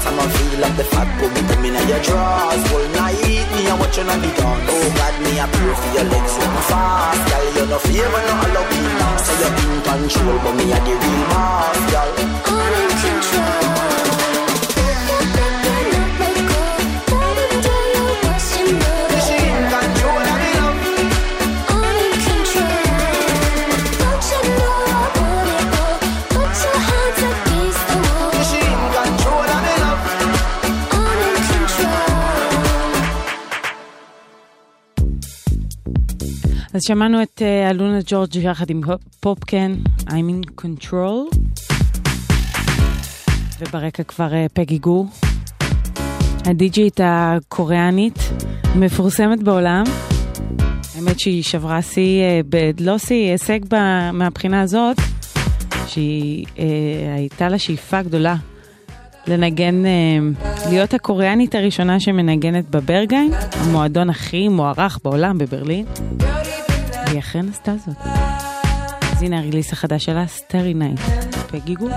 hot 0.00 0.12
I'm 0.12 0.18
a 0.18 0.30
feel 0.32 0.60
like 0.60 0.76
the 0.76 0.84
fat 0.84 1.08
boom 1.20 1.34
coming 1.48 1.74
in 1.74 1.88
your 1.88 2.00
drawers. 2.00 2.62
Whole 2.70 2.88
night 2.96 3.20
Me 3.52 3.68
a 3.68 3.76
watching 3.76 4.08
on 4.08 4.20
the 4.20 4.30
dawn. 4.36 4.60
Oh 4.68 4.88
God 4.96 5.14
me 5.22 5.38
a 5.38 5.46
pray 5.46 5.74
for 5.74 5.90
your 5.96 6.06
legs 6.08 6.32
when 6.38 6.48
I'm 6.48 6.62
fast 6.68 7.20
Girl. 7.28 7.46
You 7.56 7.66
no 7.68 7.78
favor 7.78 8.22
no 8.26 8.34
allow 8.46 8.64
me 8.70 8.80
now 8.98 9.16
Say 9.16 9.36
you're 9.40 9.54
in 9.60 9.82
control 9.82 10.38
But 10.44 10.54
me 10.56 10.72
a 10.72 10.78
the 10.80 10.94
real 10.96 11.24
boss 11.28 11.78
Girl. 11.92 12.10
I'm 12.48 12.74
in 12.80 12.90
control 13.00 13.79
אז 36.80 36.84
שמענו 36.84 37.22
את 37.22 37.42
אה, 37.42 37.70
אלונה 37.70 37.98
ג'ורג' 38.06 38.36
יחד 38.36 38.70
עם 38.70 38.80
פופקן, 39.20 39.74
I'm 40.08 40.10
in 40.10 40.62
control, 40.62 41.36
וברקע 43.60 44.02
כבר 44.02 44.34
אה, 44.34 44.46
פגי 44.52 44.78
גור, 44.78 45.06
הדי-ג'ית 46.44 47.00
הקוריאנית, 47.04 48.18
מפורסמת 48.76 49.42
בעולם. 49.42 49.84
האמת 50.96 51.20
שהיא 51.20 51.42
שברה 51.42 51.82
שיא, 51.82 52.22
אה, 52.22 52.70
לא 52.80 52.98
שיא, 52.98 53.30
הישג 53.30 53.60
מהבחינה 54.12 54.60
הזאת, 54.60 54.96
שהיא 55.86 56.46
הייתה 57.16 57.48
לה 57.48 57.58
שאיפה 57.58 58.02
גדולה 58.02 58.36
לנגן, 59.26 59.82
להיות 60.70 60.94
הקוריאנית 60.94 61.54
הראשונה 61.54 62.00
שמנגנת 62.00 62.70
בברגיין, 62.70 63.30
המועדון 63.52 64.10
הכי 64.10 64.48
מוערך 64.48 64.98
בעולם 65.04 65.38
בברלין. 65.38 65.84
והיא 67.10 67.20
אכן 67.20 67.48
עשתה 67.48 67.72
זאת. 67.86 67.96
אז 69.12 69.22
הנה 69.22 69.38
ה 69.38 69.42
release 69.42 69.72
החדש 69.72 70.04
שלה, 70.04 70.26
Starry 70.26 70.74
Night. 70.74 71.00
פגי 71.52 71.70
גו. 71.70 71.88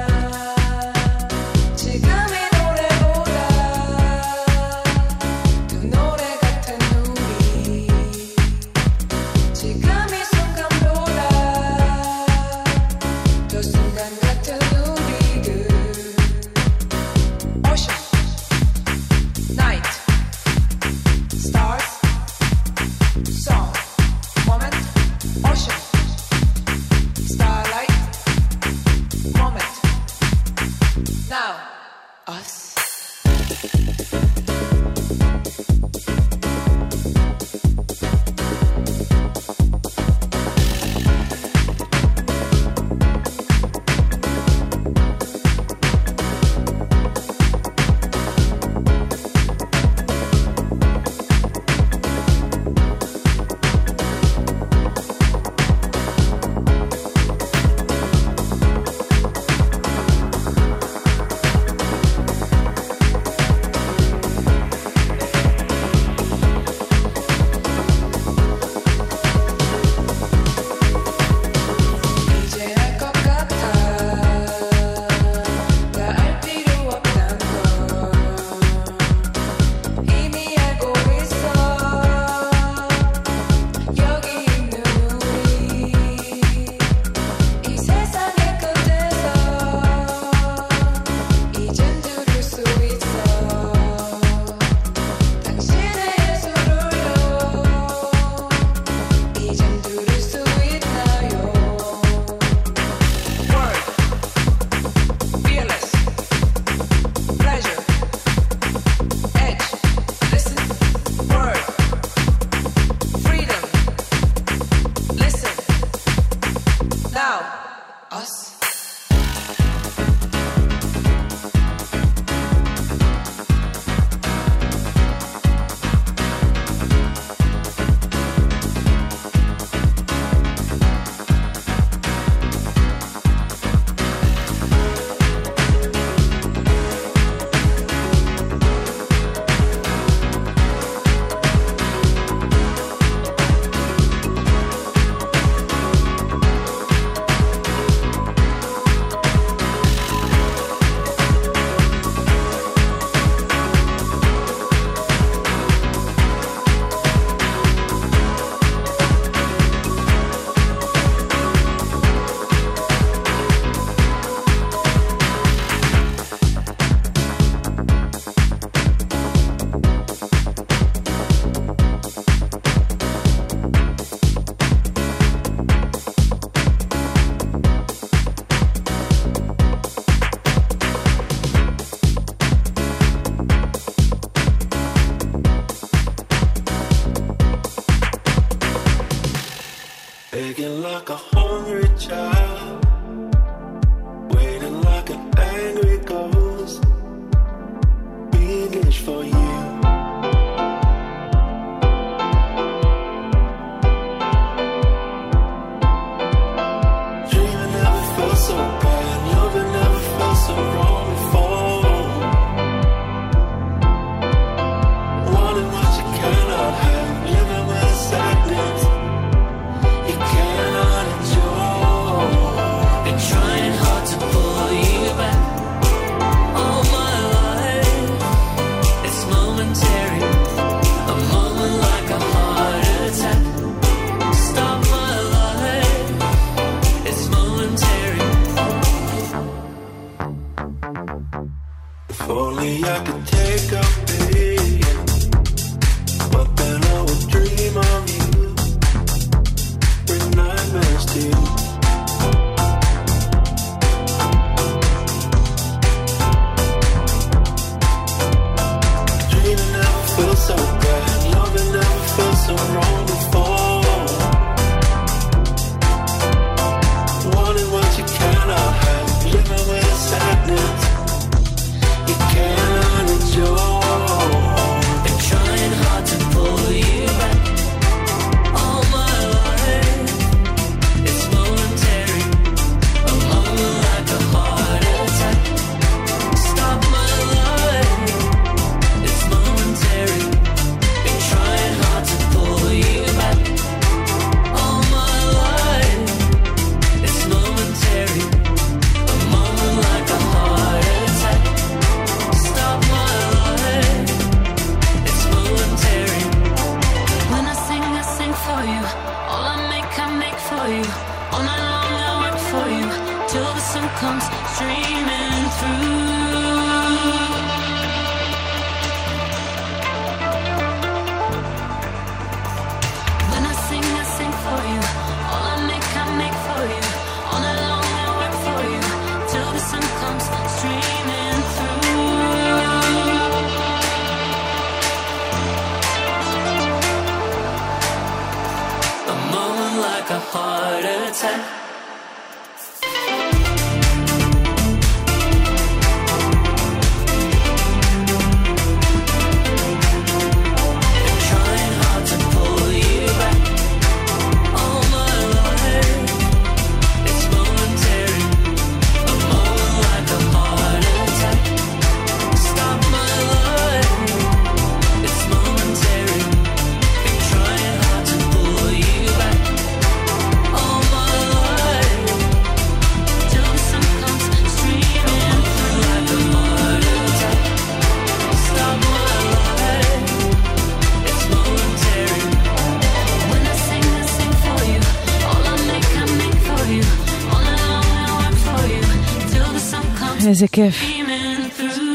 איזה 390.43 390.51
כיף 390.51 390.75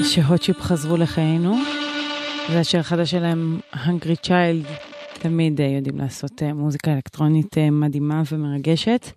שהוטשיפ 0.03 0.61
חזרו 0.61 0.97
לחיינו. 0.97 1.57
השיר 2.49 2.81
החדש 2.81 3.11
שלהם, 3.11 3.61
Hungry 3.75 4.27
Child, 4.27 4.69
תמיד 5.19 5.61
אה, 5.61 5.67
יודעים 5.67 5.99
לעשות 5.99 6.43
אה, 6.43 6.53
מוזיקה 6.53 6.93
אלקטרונית 6.93 7.59
אה, 7.59 7.71
מדהימה 7.71 8.23
ומרגשת. 8.33 9.11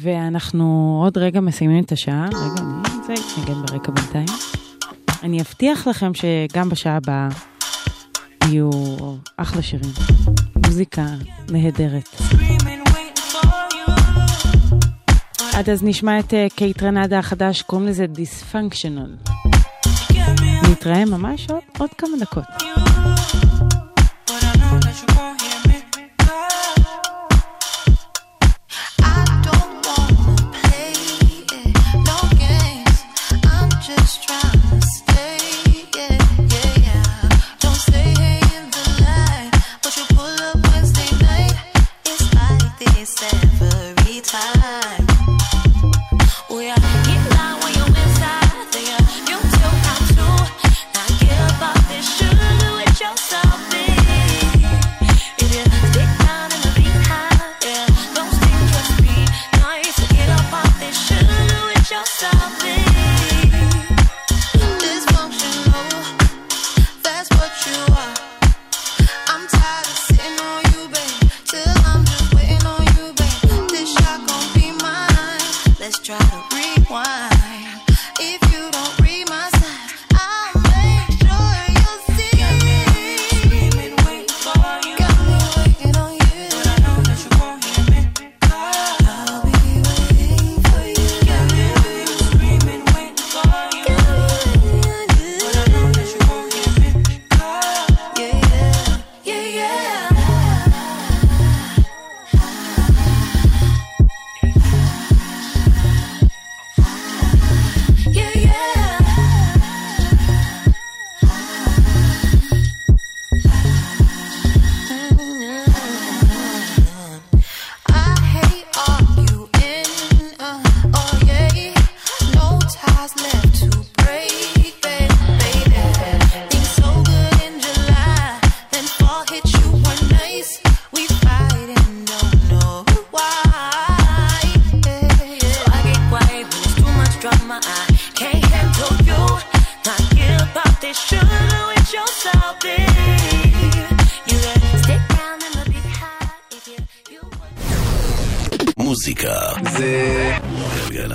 ואנחנו 0.00 1.00
עוד 1.04 1.18
רגע 1.18 1.40
מסיימים 1.40 1.84
את 1.84 1.92
השעה. 1.92 2.26
רגע, 2.26 2.62
אני 2.62 3.04
זה 3.06 3.12
יתנגן 3.12 3.62
ברקע 3.66 3.92
בינתיים. 3.92 4.38
אני 5.22 5.40
אבטיח 5.40 5.86
לכם 5.86 6.12
שגם 6.14 6.68
בשעה 6.68 6.96
הבאה 6.96 7.28
יהיו 8.44 8.70
אחלה 9.36 9.62
שירים. 9.62 9.90
מוזיקה 10.66 11.06
נהדרת. 11.50 12.08
עד 15.56 15.70
אז 15.70 15.82
נשמע 15.82 16.18
את 16.18 16.34
קייט 16.56 16.82
רנדה 16.82 17.18
החדש, 17.18 17.62
קוראים 17.62 17.88
לזה 17.88 18.06
דיספונקשיונל. 18.06 19.16
נתראה 20.70 21.04
ממש 21.04 21.50
עוד, 21.50 21.62
עוד 21.78 21.90
כמה 21.98 22.16
דקות. 22.20 22.44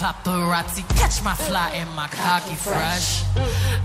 Paparazzi 0.00 0.82
catch 0.96 1.22
my 1.22 1.34
fly 1.34 1.72
and 1.74 1.90
my 1.94 2.08
cocky 2.08 2.54
fresh. 2.54 3.22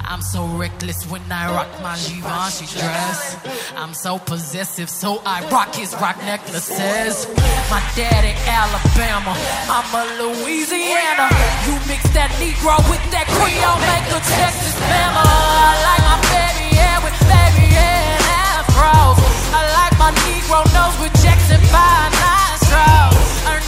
I'm 0.06 0.22
so 0.22 0.48
reckless 0.48 1.04
when 1.12 1.22
I 1.30 1.52
rock 1.52 1.68
my 1.84 1.98
Givenchy 2.08 2.68
dress. 2.72 3.36
I'm 3.76 3.94
so 3.94 4.18
possessive, 4.20 4.90
so 4.90 5.22
I 5.26 5.44
rock 5.50 5.76
his 5.76 5.94
rock 5.96 6.16
necklaces. 6.24 7.28
My 7.70 7.84
daddy 8.00 8.32
Alabama, 8.48 9.36
mama 9.68 10.08
Louisiana. 10.16 11.28
You 11.68 11.76
mix 11.92 12.08
that 12.16 12.32
Negro 12.40 12.80
with 12.88 13.04
that 13.12 13.28
Creole, 13.36 13.82
make 13.84 14.08
a 14.16 14.20
Texas 14.40 14.76
mama. 14.88 15.20
I 15.20 15.76
like 15.84 16.04
my 16.08 16.20
baby 16.32 16.80
hair 16.80 16.98
with 17.04 17.18
baby 17.28 17.68
hair 17.76 18.16
afros. 18.64 19.20
I 19.52 19.62
like 19.84 19.96
my 20.00 20.12
Negro 20.24 20.64
nose 20.72 20.96
with 21.04 21.12
Jackson 21.20 21.60
5 21.60 21.76
nostrils. 22.24 23.20
Earned 23.52 23.68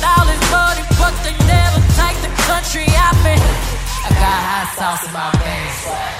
country. 2.68 2.94
I 2.94 4.10
got 4.10 4.42
hot 4.50 4.68
sauce 4.78 5.08
in 5.08 5.14
my 5.14 5.32
veins. 5.32 6.18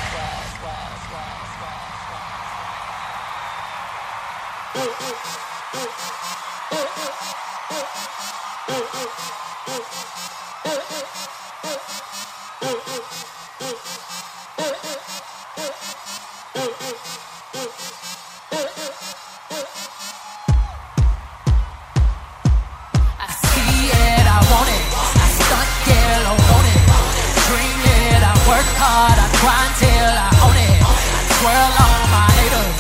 Work 28.58 28.74
hard, 28.82 29.18
I 29.22 29.28
grind 29.38 29.74
till 29.78 30.14
I 30.18 30.30
own 30.42 30.58
it. 30.58 30.82
I 30.82 31.22
twirl 31.38 31.74
on 31.86 32.02
my 32.10 32.26
haters. 32.38 32.74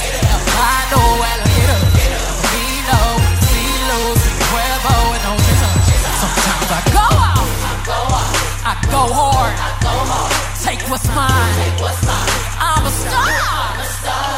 I 0.58 0.78
know 0.90 1.10
alligator. 1.30 1.82
Vino, 2.50 3.02
Silo, 3.46 4.02
Cuervo, 4.50 4.98
and 5.16 5.24
no 5.28 5.34
Sometimes 6.22 6.70
I 6.74 6.82
go 6.98 7.08
out. 7.30 7.50
I 8.72 8.76
go 8.90 9.04
hard. 9.18 9.56
Take 10.66 10.82
what's 10.90 11.08
mine. 11.14 11.54
I'm 12.58 12.86
a 12.86 12.94
star. 13.02 14.37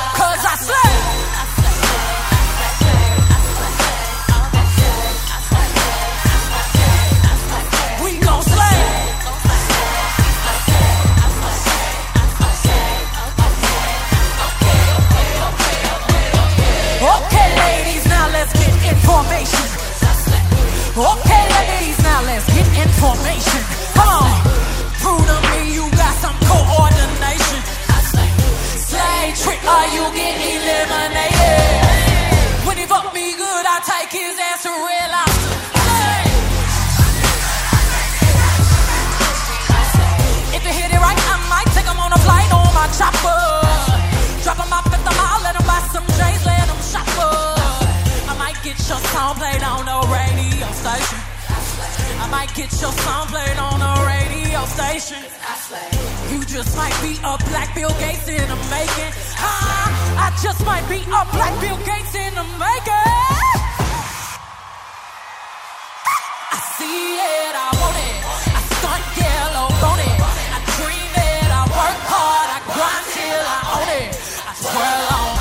Information. 18.89 19.65
Okay, 20.97 21.43
ladies, 21.55 21.99
now 22.03 22.19
let's 22.25 22.45
get 22.49 22.67
information. 22.85 23.61
Come 23.93 24.09
on, 24.09 24.33
prove 25.01 25.23
to 25.29 25.37
me 25.49 25.73
you 25.77 25.85
got 25.93 26.13
some 26.17 26.37
coordination. 26.49 27.59
Slay 28.89 29.31
trick, 29.37 29.61
or 29.63 29.85
you 29.95 30.03
get 30.17 30.35
eliminated. 30.41 31.85
When 32.65 32.77
he 32.77 32.85
fuck 32.85 33.13
me 33.13 33.33
good, 33.37 33.65
I 33.73 33.77
take 33.85 34.11
his 34.11 34.35
ass 34.49 34.63
to 34.65 34.71
real 34.73 35.09
lobster. 35.13 35.57
If 40.57 40.61
you 40.65 40.73
hit 40.73 40.89
it 40.91 40.99
right, 40.99 41.19
I 41.19 41.37
might 41.53 41.69
take 41.75 41.85
him 41.85 41.99
on 41.99 42.11
a 42.11 42.19
flight 42.25 42.51
on 42.51 42.73
my 42.73 42.87
chopper. 42.97 43.58
Get 48.69 48.87
your 48.87 49.01
song 49.09 49.33
played 49.35 49.63
on 49.63 49.81
the 49.81 49.99
radio 50.13 50.67
station. 50.77 51.19
I 52.21 52.27
might 52.29 52.53
get 52.53 52.69
your 52.77 52.93
song 53.01 53.25
played 53.33 53.57
on 53.57 53.81
the 53.81 53.93
radio 54.05 54.61
station. 54.69 55.17
You 56.29 56.45
just 56.45 56.77
might 56.77 56.93
be 57.01 57.17
a 57.25 57.33
black 57.49 57.73
Bill 57.73 57.89
Gates 57.97 58.27
in 58.29 58.45
the 58.45 58.59
making. 58.69 59.11
Ah, 59.41 59.89
I 60.21 60.29
just 60.43 60.63
might 60.69 60.85
be 60.85 61.01
a 61.01 61.21
black 61.33 61.55
Bill 61.57 61.77
Gates 61.81 62.13
in 62.13 62.29
the 62.37 62.45
making. 62.61 63.09
I 66.53 66.59
see 66.77 67.17
it, 67.17 67.53
I 67.65 67.69
want 67.73 67.97
it. 67.97 68.17
I 68.53 68.61
stunt 68.69 69.03
yellow 69.17 69.67
on 69.89 69.97
it. 69.97 70.17
I 70.53 70.59
dream 70.77 71.13
it, 71.17 71.49
I 71.49 71.63
work 71.73 71.99
hard, 72.05 72.47
I 72.53 72.59
grind 72.69 73.05
till 73.17 73.45
I 73.49 73.61
own 73.81 73.89
it. 73.97 74.13
I 74.45 74.53
twirl 74.61 75.09
on 75.17 75.38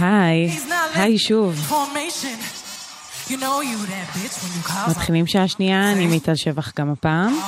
היי, 0.00 0.50
היי 0.94 1.18
שוב. 1.18 1.72
מתחילים 4.90 5.26
שעה 5.26 5.48
שנייה, 5.48 5.92
אני 5.92 6.06
מיטל 6.06 6.34
שבח 6.34 6.72
גם 6.78 6.90
הפעם. 6.90 7.38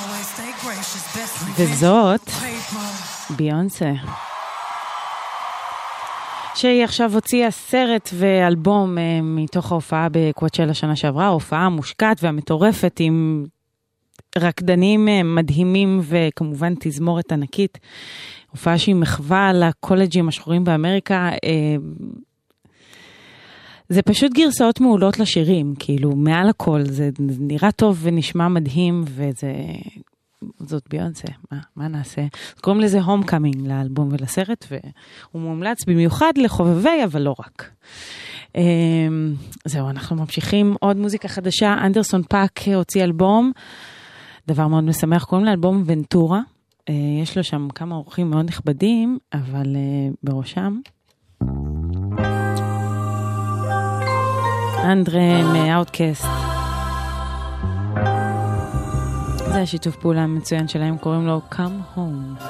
וזאת. 1.56 2.30
ביונסה. 3.30 3.92
שהיא 6.54 6.84
עכשיו 6.84 7.14
הוציאה 7.14 7.50
סרט 7.50 8.10
ואלבום 8.14 8.98
אה, 8.98 9.20
מתוך 9.22 9.72
ההופעה 9.72 10.08
בקוואצ'לה 10.12 10.74
שנה 10.74 10.96
שעברה, 10.96 11.26
ההופעה 11.26 11.60
המושקעת 11.66 12.22
והמטורפת 12.22 12.96
עם 13.00 13.46
רקדנים 14.38 15.08
אה, 15.08 15.22
מדהימים 15.22 16.00
וכמובן 16.02 16.74
תזמורת 16.80 17.32
ענקית. 17.32 17.78
הופעה 18.50 18.78
שהיא 18.78 18.94
מחווה 18.94 19.52
לקולג'ים 19.52 20.28
השחורים 20.28 20.64
באמריקה. 20.64 21.28
אה, 21.44 21.76
זה 23.88 24.02
פשוט 24.02 24.32
גרסאות 24.32 24.80
מעולות 24.80 25.18
לשירים, 25.18 25.74
כאילו, 25.78 26.16
מעל 26.16 26.48
הכל, 26.48 26.80
זה 26.84 27.10
נראה 27.18 27.72
טוב 27.72 27.98
ונשמע 28.02 28.48
מדהים, 28.48 29.04
וזה... 29.06 29.52
זאת 30.60 30.82
ביונסה, 30.90 31.28
מה, 31.52 31.58
מה 31.76 31.88
נעשה? 31.88 32.22
קוראים 32.60 32.80
לזה 32.80 33.00
Homecoming 33.00 33.66
לאלבום 33.66 34.08
ולסרט, 34.12 34.66
והוא 34.70 35.42
מומלץ 35.42 35.84
במיוחד 35.84 36.32
לחובבי, 36.36 37.04
אבל 37.04 37.22
לא 37.22 37.34
רק. 37.38 37.70
אמ, 38.54 39.34
זהו, 39.64 39.90
אנחנו 39.90 40.16
ממשיכים 40.16 40.76
עוד 40.80 40.96
מוזיקה 40.96 41.28
חדשה, 41.28 41.74
אנדרסון 41.84 42.22
פאק 42.22 42.60
הוציא 42.76 43.04
אלבום, 43.04 43.52
דבר 44.48 44.68
מאוד 44.68 44.84
משמח, 44.84 45.24
קוראים 45.24 45.46
לאלבום 45.46 45.82
ונטורה. 45.86 46.40
אה, 46.88 46.94
יש 47.22 47.36
לו 47.36 47.44
שם 47.44 47.68
כמה 47.74 47.94
אורחים 47.94 48.30
מאוד 48.30 48.46
נכבדים, 48.46 49.18
אבל 49.32 49.76
אה, 49.76 50.08
בראשם 50.22 50.78
אנדרה 54.84 55.42
מאוטקאסט. 55.52 56.26
זה 59.36 59.62
השיתוף 59.62 59.96
פעולה 59.96 60.22
המצוין 60.22 60.68
שלהם, 60.68 60.98
קוראים 60.98 61.26
לו 61.26 61.40
Come 61.52 61.96
Home. 61.96 62.42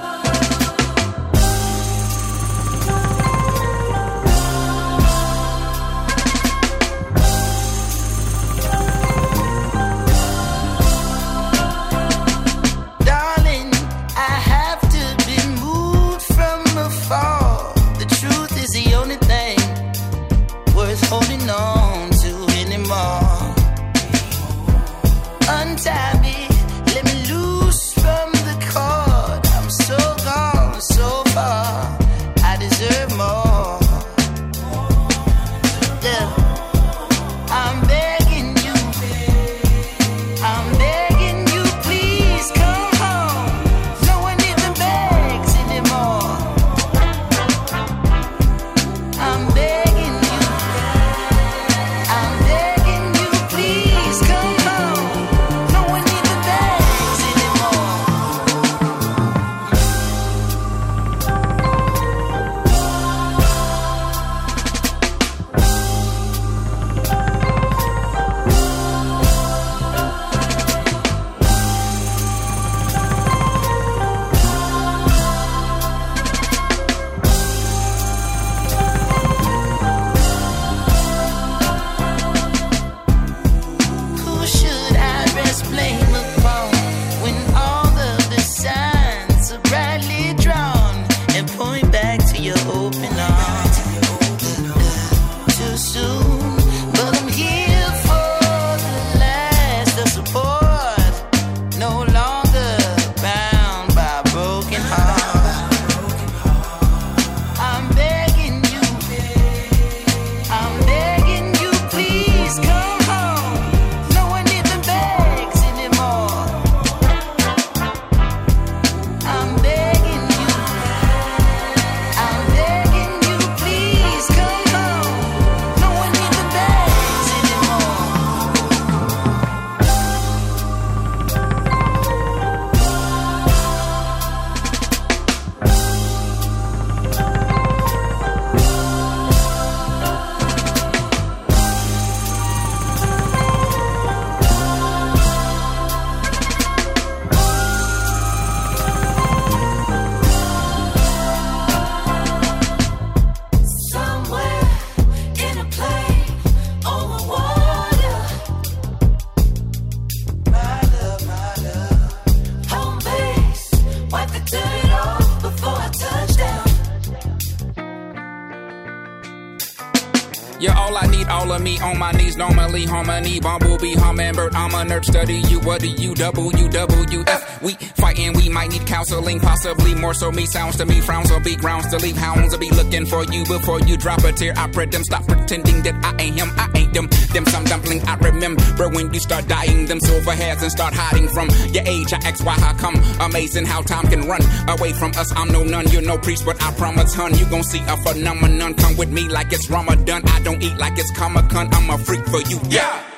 A 174.77 174.85
nerd, 174.85 175.05
study 175.05 175.37
you. 175.49 175.61
What 175.61 175.81
do 175.81 175.89
you, 175.89 176.12
WWF? 176.14 177.62
We 177.62 177.72
fighting, 177.72 178.33
we 178.35 178.49
might 178.49 178.70
need 178.70 178.87
counseling, 178.87 179.41
possibly 179.41 179.95
more 179.95 180.14
so. 180.14 180.31
Me 180.31 180.47
sounds 180.47 180.77
to 180.77 180.87
me, 180.87 181.01
frowns 181.01 181.31
will 181.31 181.41
be 181.41 181.57
grounds 181.57 181.89
to 181.89 181.99
leave. 181.99 182.16
Hounds 182.16 182.53
will 182.53 182.61
be 182.61 182.70
looking 182.70 183.07
for 183.07 183.24
you 183.24 183.45
before 183.45 183.81
you 183.81 183.97
drop 183.97 184.22
a 184.24 184.33
tear. 184.33 184.53
I 184.57 184.68
pray 184.68 184.87
them 184.87 185.05
stop 185.05 185.27
pretending 185.27 185.83
that 185.83 185.95
I 186.05 186.22
ain't 186.22 186.39
him, 186.39 186.51
I 186.57 186.68
ain't 186.74 186.93
them. 186.93 187.09
Them 187.33 187.47
some 187.47 187.64
dumpling 187.64 188.03
I 188.07 188.14
remember 188.16 188.89
when 188.89 189.12
you 189.12 189.20
start 189.20 189.49
dying, 189.49 189.87
them 189.87 190.01
silver 190.01 190.33
hairs 190.33 190.62
and 190.62 190.70
start 190.70 190.95
hiding 190.95 191.29
from 191.29 191.49
your 191.72 191.85
age. 191.87 192.12
I 192.12 192.18
ask 192.29 192.45
why, 192.45 192.55
how 192.55 192.74
come? 192.74 192.97
Amazing 193.20 193.66
how 193.66 193.83
time 193.83 194.07
can 194.09 194.29
run 194.29 194.43
away 194.68 194.93
from 194.93 195.11
us. 195.12 195.33
I'm 195.37 195.49
no 195.49 195.64
nun, 195.64 195.89
you're 195.89 196.03
no 196.03 196.18
priest, 196.18 196.45
but 196.45 196.62
I 196.62 196.72
promise, 196.72 197.14
hun, 197.14 197.37
you 197.39 197.49
gon' 197.49 197.64
see 197.64 197.81
a 197.89 197.97
phenomenon. 197.97 198.74
Come 198.74 198.97
with 198.97 199.11
me 199.11 199.29
like 199.29 199.53
it's 199.53 199.70
Ramadan. 199.70 200.22
I 200.27 200.41
don't 200.41 200.62
eat 200.62 200.77
like 200.77 200.99
it's 200.99 201.11
Comic 201.12 201.49
Con. 201.49 201.72
I'm 201.72 201.91
a 201.91 201.99
freak 201.99 202.24
for 202.27 202.43
you, 202.43 202.61
yeah. 202.68 203.16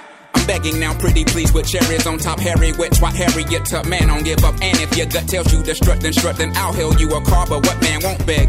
I'm 0.59 0.65
begging 0.65 0.81
now, 0.81 0.95
pretty 0.99 1.25
please, 1.25 1.53
with 1.53 1.69
cherries 1.69 2.07
on 2.07 2.19
top. 2.19 2.41
Harry, 2.41 2.73
wet, 2.73 2.95
swat, 2.95 3.15
Harriet, 3.15 3.65
tough 3.65 3.87
man, 3.87 4.09
don't 4.09 4.25
give 4.25 4.43
up. 4.45 4.55
And 4.61 4.79
if 4.81 4.97
your 4.97 5.07
gut 5.07 5.29
tells 5.29 5.53
you 5.53 5.63
to 5.63 5.75
strut, 5.75 6.01
then 6.01 6.13
strut, 6.13 6.37
then 6.37 6.53
I'll 6.57 6.73
hail 6.73 6.93
you 6.95 7.15
a 7.15 7.23
car. 7.23 7.47
But 7.47 7.65
what 7.65 7.81
man 7.81 8.01
won't 8.03 8.27
beg? 8.27 8.49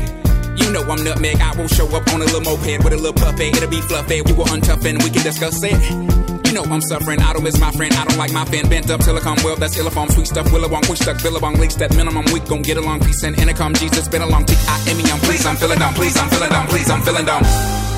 You 0.57 0.71
know 0.71 0.81
I'm 0.81 1.03
nutmeg. 1.03 1.39
I 1.39 1.55
will 1.55 1.67
show 1.67 1.85
up 1.95 2.07
on 2.13 2.21
a 2.21 2.25
little 2.25 2.41
moped 2.41 2.83
with 2.83 2.93
a 2.93 2.97
little 2.97 3.13
puppet. 3.13 3.55
It'll 3.55 3.69
be 3.69 3.81
fluffy. 3.81 4.21
We 4.21 4.33
will 4.33 4.45
untough 4.45 4.83
and 4.85 5.01
we 5.03 5.09
can 5.09 5.23
discuss 5.23 5.61
it. 5.63 5.77
You 6.47 6.53
know 6.53 6.63
I'm 6.63 6.81
suffering. 6.81 7.21
I 7.21 7.33
don't 7.33 7.43
miss 7.43 7.59
my 7.59 7.71
friend. 7.71 7.93
I 7.93 8.05
don't 8.05 8.17
like 8.17 8.33
my 8.33 8.45
fan 8.45 8.67
bent 8.69 8.89
up 8.89 9.01
till 9.01 9.15
I 9.15 9.19
come 9.19 9.37
well. 9.43 9.55
That's 9.55 9.77
illiform, 9.77 10.11
sweet 10.11 10.27
stuff. 10.27 10.47
Willowong, 10.47 10.87
push 10.87 10.99
stuck, 10.99 11.21
billabong, 11.21 11.59
leaks 11.59 11.75
that 11.75 11.95
minimum. 11.95 12.25
We 12.33 12.39
gon' 12.39 12.63
get 12.63 12.77
along. 12.77 13.01
Peace 13.01 13.23
and 13.23 13.37
intercom. 13.37 13.75
Jesus, 13.75 14.07
been 14.07 14.23
a 14.23 14.27
long 14.27 14.45
T 14.45 14.55
I 14.67 14.83
M 14.89 14.99
E. 14.99 15.11
I'm 15.11 15.19
please. 15.19 15.45
I'm 15.45 15.55
feeling 15.57 15.77
down. 15.77 15.93
Please, 15.93 16.17
I'm 16.17 16.29
feeling 16.29 16.49
down. 16.49 16.67
Please, 16.67 16.89
I'm 16.89 17.01
feeling 17.03 17.25
down. 17.25 17.88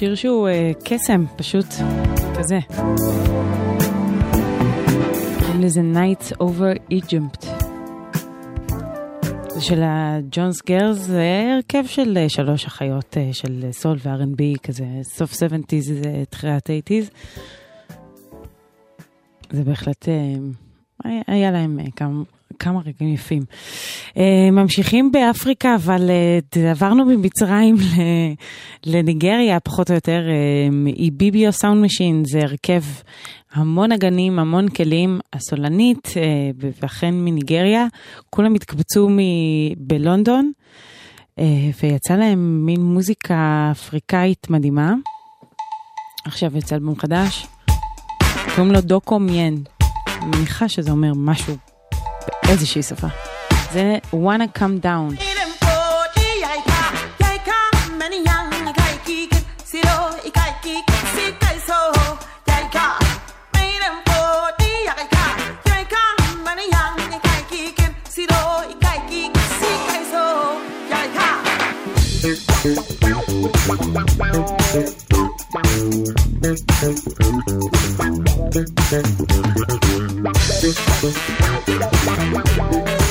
שיר 0.00 0.14
שהוא 0.14 0.48
אה, 0.48 0.70
קסם, 0.84 1.24
פשוט 1.36 1.66
כזה. 2.38 2.58
קוראים 5.38 5.60
לזה 5.60 5.80
Nights 5.94 6.32
Over 6.36 6.92
Egypt. 6.92 7.46
זה 9.48 9.60
של 9.60 9.80
הג'ונס 9.84 10.62
גרס, 10.66 10.96
זה 10.96 11.22
הרכב 11.56 11.84
של 11.86 12.18
אה, 12.18 12.28
שלוש 12.28 12.66
אחיות 12.66 13.16
אה, 13.16 13.28
של 13.32 13.66
סול 13.72 13.98
ו-R&B, 14.04 14.58
כזה 14.62 14.84
סוף 15.02 15.32
70's, 15.32 15.36
תחילת 16.30 16.70
80's. 16.70 17.10
זה 19.50 19.64
בהחלט, 19.64 20.08
אה, 20.08 20.34
היה- 21.26 21.50
להם 21.50 21.78
אה, 21.80 21.84
כמה, 21.96 22.22
כמה 22.58 22.80
רגעים 22.80 23.14
יפים. 23.14 23.42
אה, 24.16 24.50
ממשיכים 24.52 25.12
באפריקה, 25.12 25.74
אבל 25.74 26.10
אה, 26.10 26.70
עברנו 26.70 27.04
ממצרים 27.04 27.74
ל- 27.76 28.32
לניגריה, 28.86 29.60
פחות 29.60 29.90
או 29.90 29.94
יותר, 29.94 30.20
אה, 30.28 30.92
איביביו 30.96 31.52
סאונד 31.52 31.84
משין, 31.84 32.22
זה 32.26 32.38
הרכב 32.38 32.82
המון 33.52 33.92
נגנים, 33.92 34.38
המון 34.38 34.68
כלים, 34.68 35.20
הסולנית, 35.32 36.08
אה, 36.16 36.22
ואכן 36.82 37.14
מניגריה, 37.14 37.86
כולם 38.30 38.54
התקבצו 38.54 39.08
בלונדון, 39.76 40.52
אה, 41.38 41.44
ויצא 41.82 42.14
להם 42.14 42.66
מין 42.66 42.80
מוזיקה 42.80 43.68
אפריקאית 43.72 44.50
מדהימה. 44.50 44.94
עכשיו 46.24 46.58
יצא 46.58 46.74
אלבום 46.74 46.96
חדש, 46.98 47.46
קוראים 48.54 48.72
לו 48.72 48.80
דוקו 48.80 49.18
מיין. 49.18 49.62
אני 50.22 50.36
מניחה 50.36 50.68
שזה 50.68 50.90
אומר 50.90 51.12
משהו 51.16 51.54
באיזושהי 52.46 52.82
שפה. 52.82 53.29
זה 53.72 53.98
wanna 54.12 54.48
come 54.48 54.80
down. 54.80 55.16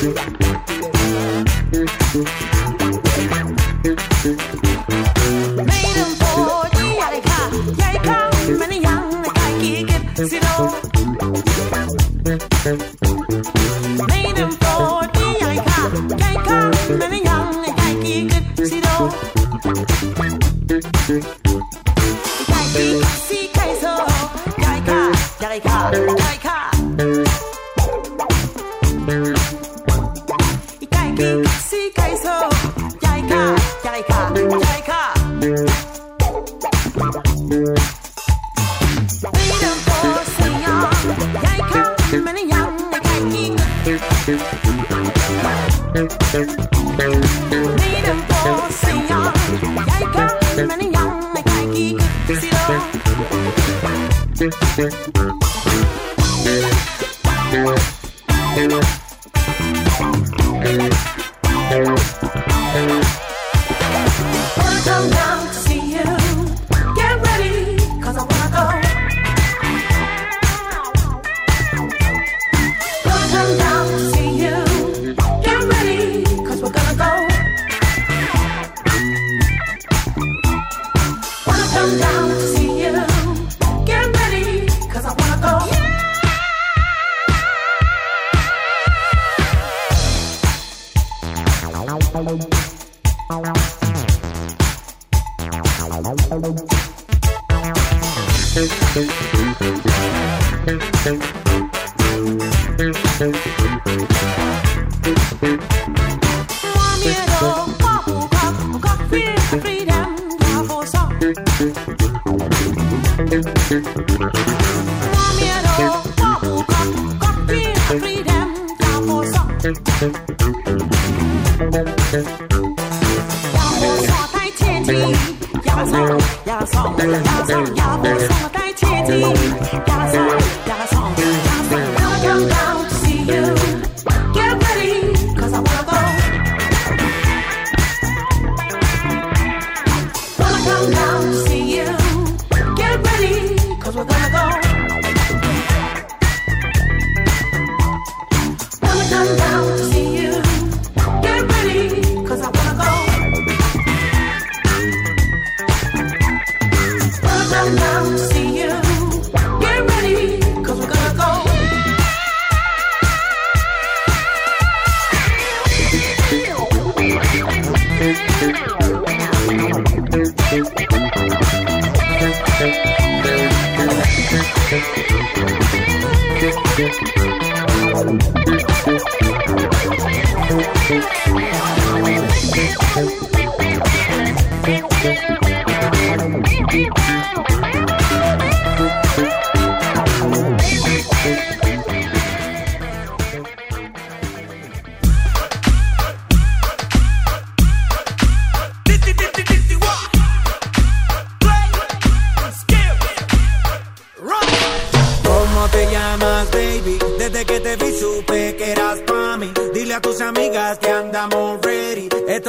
Wanna 0.02 0.46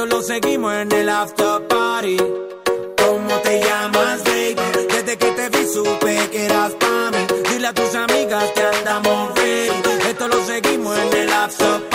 esto 0.03 0.15
lo 0.15 0.23
seguimos 0.23 0.73
en 0.73 0.91
el 0.93 1.09
after 1.09 1.67
party. 1.67 2.17
¿Cómo 2.17 3.35
te 3.43 3.59
llamas, 3.59 4.23
baby? 4.23 4.55
Desde 4.89 5.17
que 5.17 5.31
te 5.31 5.49
vi 5.49 5.65
supe 5.67 6.29
que 6.31 6.45
eras 6.45 6.71
para 6.79 7.11
mí. 7.11 7.27
Dile 7.49 7.67
a 7.67 7.73
tus 7.73 7.93
amigas 7.93 8.45
que 8.55 8.61
andamos 8.61 9.35
ready. 9.35 10.09
Esto 10.09 10.27
lo 10.27 10.43
seguimos 10.45 10.97
en 10.97 11.17
el 11.17 11.31
after 11.31 11.67
party. 11.67 11.90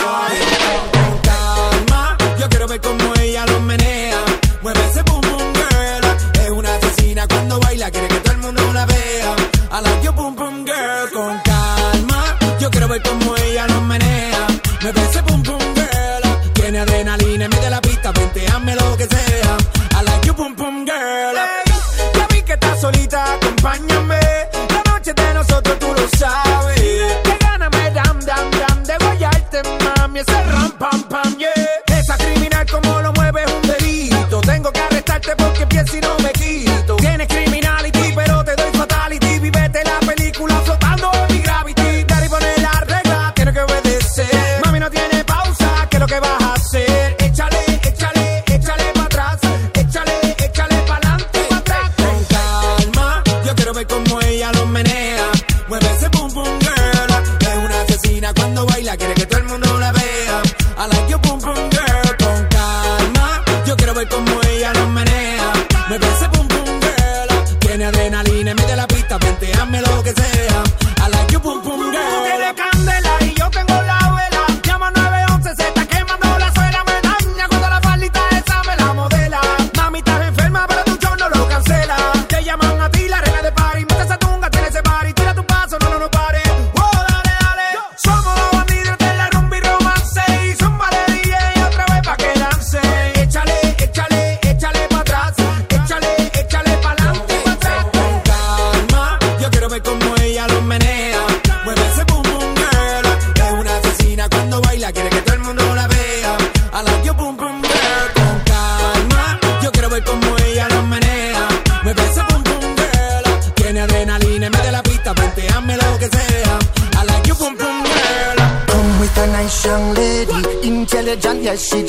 dame 18.67 18.77
lo 18.77 18.97
que 18.97 19.07
sea. 19.07 19.57
I 19.99 20.03
like 20.03 20.27
you, 20.27 20.35
pum 20.35 20.55
pum 20.55 20.85
girl. 20.85 21.37
Hey, 21.37 21.73
ya 22.15 22.27
vi 22.29 22.43
que 22.43 22.55
estás 22.55 22.81
solita, 22.81 23.35
acompáñame. 23.35 24.21
La 24.71 24.93
noche 24.93 25.13
de 25.13 25.35
nosotros 25.35 25.79
tú 25.79 25.87
lo 25.87 26.09
sabes. 26.19 26.81
Que 27.25 27.37
gana 27.41 27.71
me 27.71 27.91
dan, 27.91 28.19
dam, 28.21 28.51
dam, 28.51 28.51
dam, 28.51 28.83
degollarte, 28.85 29.63
mami, 29.85 30.21
ese 30.21 30.43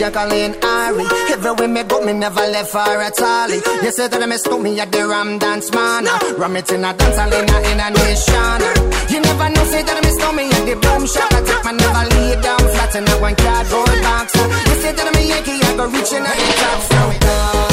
Jacqueline 0.07 0.55
Ari. 0.63 1.03
Everywhere 1.33 1.67
me 1.67 1.83
go, 1.83 1.99
me 1.99 2.13
never 2.13 2.39
left 2.39 2.71
for 2.71 2.79
at 2.79 3.21
all. 3.21 3.49
You 3.49 3.91
say 3.91 4.07
that 4.07 4.23
I 4.23 4.25
miss 4.25 4.47
me 4.47 4.79
at 4.79 4.89
the 4.89 5.05
Ram 5.05 5.37
Dance 5.37 5.69
Man. 5.73 6.05
Ram 6.37 6.55
it 6.55 6.71
in 6.71 6.85
a 6.85 6.93
dance, 6.93 7.17
I 7.17 7.27
in 7.27 7.79
a 7.83 7.89
nation. 7.91 8.61
You 9.11 9.19
never 9.19 9.49
know, 9.51 9.65
say 9.67 9.83
that 9.83 9.97
I 9.97 10.01
miss 10.07 10.15
me 10.31 10.47
at 10.47 10.63
the 10.63 10.75
boom 10.79 11.03
shop. 11.07 11.27
I 11.33 11.43
take 11.43 11.63
my 11.65 11.71
never 11.75 12.05
lay 12.15 12.41
down 12.41 12.59
flat 12.71 12.95
in 12.95 13.03
a 13.03 13.15
one 13.19 13.35
cardboard 13.35 13.99
box. 14.01 14.31
You 14.33 14.75
say 14.79 14.93
that 14.95 15.07
I'm 15.07 15.15
a 15.15 15.27
Yankee, 15.27 15.59
I 15.59 15.75
go 15.75 15.87
reaching 15.91 16.23
in 16.23 16.23
a 16.23 16.51
top. 16.55 16.79
So 16.87 17.66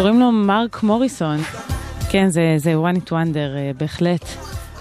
קוראים 0.00 0.20
לו 0.20 0.32
מרק 0.32 0.82
מוריסון. 0.82 1.36
כן, 2.10 2.28
זה, 2.28 2.54
זה 2.56 2.74
one 2.74 2.96
it 2.96 3.08
wonder, 3.08 3.56
אה, 3.56 3.70
בהחלט. 3.76 4.24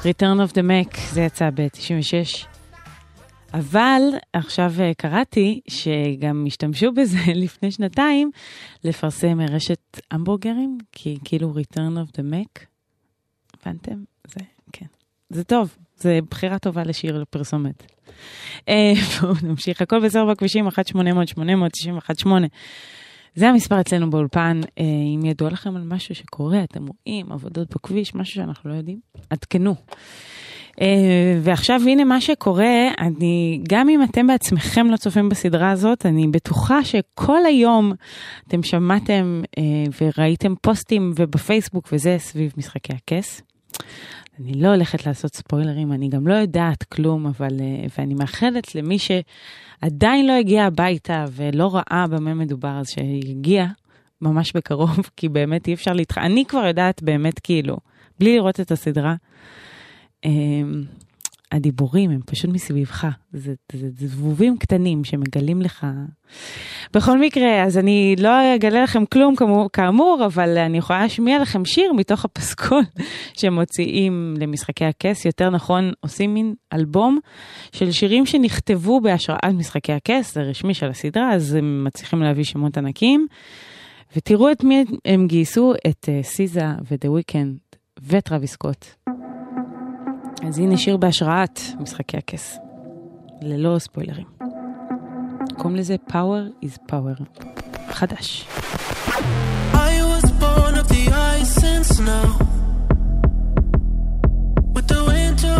Return 0.02 0.48
of 0.48 0.52
the 0.52 0.62
Mac, 0.62 1.00
זה 1.12 1.22
יצא 1.22 1.50
ב-96. 1.50 2.48
אבל 3.54 4.02
עכשיו 4.34 4.74
אה, 4.80 4.92
קראתי 4.98 5.62
שגם 5.68 6.44
השתמשו 6.48 6.92
בזה 6.92 7.18
לפני 7.44 7.72
שנתיים 7.72 8.32
לפרסם 8.84 9.42
רשת 9.42 10.00
המבורגרים, 10.12 10.78
כי 10.92 11.18
כאילו 11.24 11.54
Return 11.54 11.78
of 11.78 12.12
the 12.12 12.22
Mac, 12.32 12.66
הבנתם? 13.54 14.04
זה, 14.28 14.40
כן. 14.74 14.86
זה 15.30 15.44
טוב, 15.44 15.78
זה 15.98 16.20
בחירה 16.30 16.60
טובה 16.60 16.84
לשיר 16.84 17.18
לפרסומת. 17.18 17.84
אה, 18.70 18.94
בואו 19.22 19.34
נמשיך, 19.44 19.82
הכל 19.82 20.06
בסדר 20.06 20.26
בכבישים, 20.26 20.68
1-800-891-8. 20.68 22.30
זה 23.36 23.50
המספר 23.50 23.82
אצלנו 23.82 24.10
באולפן, 24.10 24.62
אה, 24.80 24.84
אם 25.16 25.26
ידוע 25.26 25.50
לכם 25.50 25.76
על 25.76 25.84
משהו 25.84 26.16
שקורה, 26.16 26.64
אתם 26.64 26.86
רואים 26.88 27.32
עבודות 27.32 27.76
בכביש, 27.76 28.16
משהו 28.16 28.36
שאנחנו 28.36 28.70
לא 28.70 28.76
יודעים, 28.76 29.00
עדכנו. 29.30 29.76
אה, 30.82 31.40
ועכשיו 31.42 31.82
הנה 31.88 32.04
מה 32.04 32.22
שקורה, 32.22 32.88
אני, 33.00 33.62
גם 33.70 33.90
אם 33.90 34.04
אתם 34.04 34.28
בעצמכם 34.28 34.88
לא 34.88 34.98
צופים 34.98 35.30
בסדרה 35.30 35.72
הזאת, 35.72 36.06
אני 36.06 36.28
בטוחה 36.28 36.84
שכל 36.84 37.46
היום 37.46 37.94
אתם 38.48 38.64
שמעתם 38.64 39.42
אה, 39.58 39.64
וראיתם 40.02 40.54
פוסטים 40.62 41.14
ובפייסבוק 41.16 41.90
וזה 41.92 42.16
סביב 42.20 42.54
משחקי 42.58 42.94
הכס. 42.94 43.42
אני 44.40 44.54
לא 44.54 44.68
הולכת 44.68 45.06
לעשות 45.06 45.36
ספוילרים, 45.36 45.92
אני 45.92 46.10
גם 46.10 46.28
לא 46.28 46.34
יודעת 46.34 46.84
כלום, 46.84 47.26
אבל, 47.26 47.60
אה, 47.60 47.86
ואני 47.98 48.14
מאחלת 48.14 48.76
למי 48.76 48.98
שעדיין 49.00 50.28
לא 50.28 50.34
הגיע 50.34 50.66
הביתה 50.66 51.26
ולא 51.32 51.76
ראה 51.76 52.06
במה 52.08 52.34
מדובר, 52.34 52.80
אז 52.80 52.90
שיגיע 52.90 53.66
ממש 54.22 54.52
בקרוב, 54.56 55.00
כי 55.18 55.30
באמת 55.30 55.68
אי 55.68 55.74
אפשר 55.74 55.94
להתח... 55.94 56.18
אני 56.18 56.46
כבר 56.46 56.66
יודעת 56.66 57.04
באמת 57.04 57.40
כאילו, 57.40 57.78
בלי 58.20 58.36
לראות 58.36 58.60
את 58.60 58.72
הסדרה, 58.72 59.16
אמ, 60.26 60.84
הדיבורים 61.52 62.12
הם 62.12 62.20
פשוט 62.26 62.50
מסביבך, 62.52 63.08
זה, 63.34 63.54
זה, 63.72 63.88
זה 63.98 64.08
זבובים 64.08 64.58
קטנים 64.58 65.04
שמגלים 65.04 65.62
לך. 65.62 65.88
בכל 66.94 67.20
מקרה, 67.20 67.64
אז 67.64 67.78
אני 67.78 68.16
לא 68.20 68.56
אגלה 68.56 68.84
לכם 68.84 69.06
כלום 69.06 69.36
כאמור, 69.36 69.70
כאמור, 69.74 70.26
אבל 70.26 70.58
אני 70.58 70.78
יכולה 70.78 71.02
להשמיע 71.02 71.40
לכם 71.40 71.66
שיר 71.66 71.94
מתוך 71.94 72.26
הפסקול 72.26 72.84
שמוציאים 73.40 74.34
למשחקי 74.38 74.86
הכס, 74.86 75.26
יותר 75.26 75.50
נכון 75.50 75.92
עושים 76.00 76.34
מין 76.34 76.54
אלבום 76.74 77.20
של 77.72 77.92
שירים 77.92 78.26
שנכתבו 78.26 79.02
בהשראת 79.02 79.54
משחקי 79.54 79.94
הכס, 79.94 80.34
זה 80.34 80.42
רשמי 80.42 80.74
של 80.74 80.90
הסדרה, 80.90 81.34
אז 81.34 81.54
הם 81.54 81.84
מצליחים 81.84 82.22
להביא 82.22 82.44
שמות 82.44 82.78
ענקים. 82.78 83.28
ותראו 84.16 84.52
את 84.52 84.64
מי 84.64 84.86
הם 85.06 85.28
גייסו, 85.28 85.74
את 85.88 86.10
uh, 86.10 86.26
סיזה 86.26 86.66
ודה 86.92 87.12
וויקנד 87.12 87.58
וטרוויס 88.08 88.52
סקוט. 88.52 88.86
אז 90.48 90.60
הנה 90.60 90.78
שיר 90.78 90.98
בהשראת 90.98 91.60
משחקי 91.80 92.18
הכס, 92.18 92.58
ללא 93.42 93.80
ספוילרים. 93.80 94.26
קוראים 95.58 95.76
לזה 95.76 95.96
Power 96.10 96.66
is 96.66 96.92
Power, 96.92 97.44
חדש. 97.90 98.48
I 99.74 100.02
was 100.12 100.32
born 100.42 100.76
of 100.82 100.88
the 100.88 101.06
ice 101.12 101.58
and 101.64 101.86
snow. 101.96 102.26
With 104.76 104.88
the 104.94 105.02
winter 105.12 105.56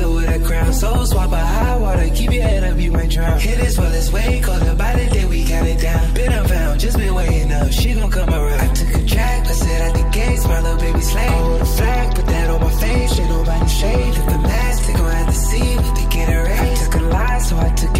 monster 0.00 0.14
with 0.14 0.42
a 0.42 0.46
crown? 0.46 0.72
Soul 0.72 1.06
swap 1.06 1.32
a 1.32 1.36
high 1.36 1.76
water, 1.76 2.08
keep 2.14 2.32
your 2.32 2.42
head 2.42 2.64
up, 2.64 2.78
you 2.78 2.90
might 2.90 3.10
drown. 3.10 3.38
Hit 3.38 3.58
this 3.58 3.78
while 3.78 3.92
it's 3.92 4.12
way 4.12 4.40
colder, 4.40 4.74
by 4.74 4.92
the 4.94 5.10
day 5.10 5.24
we 5.26 5.44
count 5.44 5.68
it 5.68 5.80
down. 5.80 6.14
Been 6.14 6.32
unfound, 6.32 6.80
just 6.80 6.98
been 6.98 7.14
waiting 7.14 7.52
up, 7.52 7.70
she 7.72 7.94
gon' 7.94 8.10
come 8.10 8.30
around. 8.30 8.60
I 8.60 8.74
took 8.74 8.94
a 8.94 9.06
track, 9.06 9.46
I 9.46 9.52
said 9.52 9.82
at 9.82 9.94
the 9.94 10.10
gates, 10.10 10.44
my 10.46 10.60
little 10.60 10.78
baby 10.78 11.00
slave. 11.00 11.30
I 11.30 11.32
hold 11.32 11.60
a 11.60 11.64
flag, 11.64 12.14
put 12.14 12.26
that 12.26 12.50
on 12.50 12.60
my 12.60 12.70
face, 12.70 13.18
ain't 13.18 13.28
nobody 13.28 13.68
shade. 13.68 14.14
If 14.14 14.26
the 14.26 14.38
mask, 14.38 14.86
they 14.86 14.92
gon' 14.94 15.12
have 15.12 15.26
to 15.26 15.32
see 15.32 15.76
what 15.76 15.96
they 15.96 16.06
get 16.16 16.28
arranged. 16.28 16.82
I 16.82 16.84
took 16.84 16.94
a 16.94 17.04
lie, 17.04 17.38
so 17.38 17.56
I 17.58 17.68
took 17.70 17.99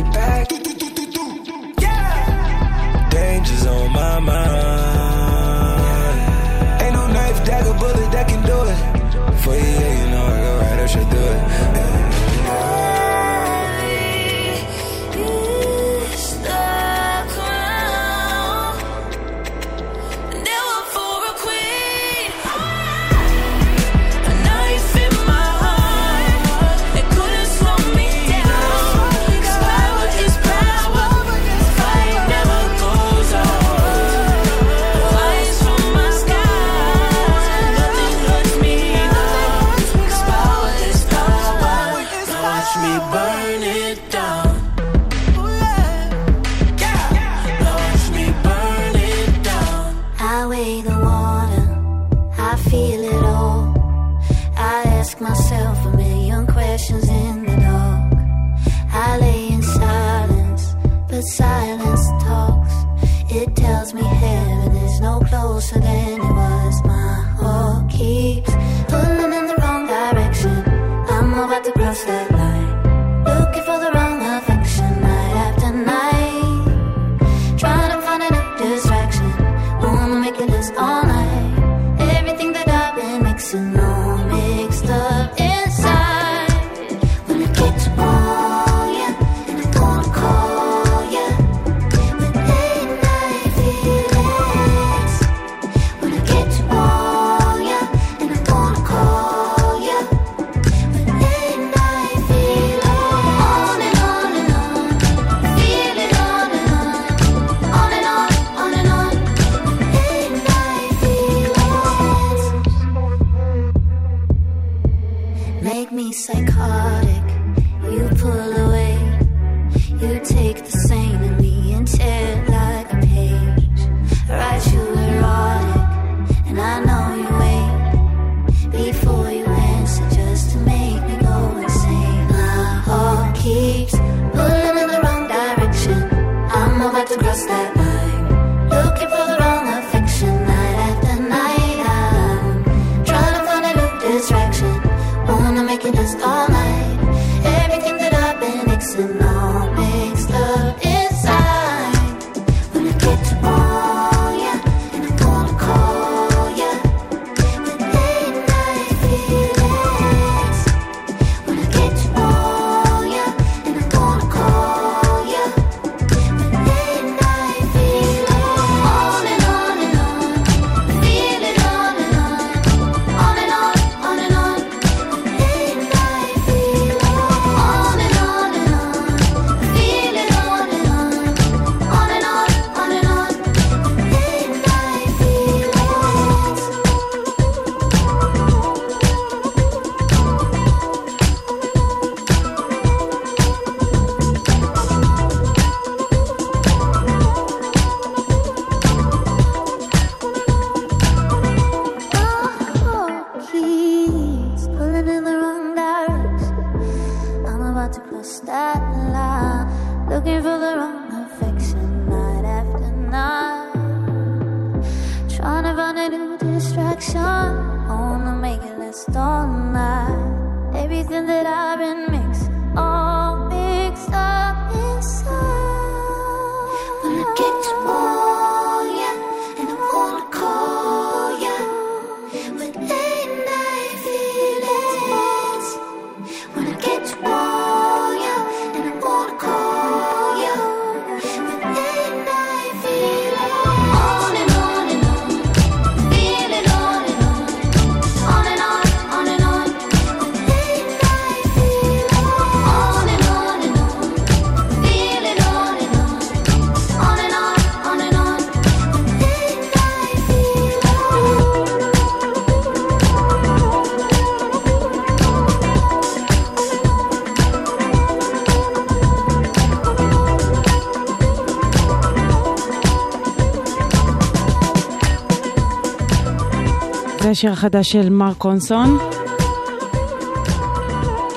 השיר 277.41 277.53
החדש 277.53 277.93
של 277.93 278.11
מר 278.11 278.35
קונסון. 278.35 278.99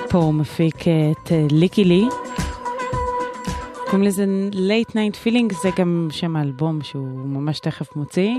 פה 0.09 0.17
הוא 0.17 0.33
מפיק 0.33 0.87
אה, 0.87 1.11
את 1.11 1.31
אה, 1.31 1.45
ליקי 1.51 1.83
לי. 1.83 2.05
קוראים 3.85 4.03
לזה 4.03 4.25
Late 4.51 4.91
Night 4.91 5.15
Feeling, 5.25 5.53
זה 5.61 5.69
גם 5.77 6.07
שם 6.11 6.35
האלבום 6.35 6.81
שהוא 6.81 7.25
ממש 7.25 7.59
תכף 7.59 7.95
מוציא. 7.95 8.31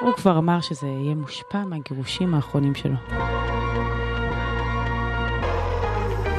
הוא 0.00 0.12
כבר 0.12 0.38
אמר 0.38 0.60
שזה 0.60 0.86
יהיה 0.86 1.14
מושפע 1.14 1.64
מהגירושים 1.64 2.34
האחרונים 2.34 2.74
שלו. 2.74 2.96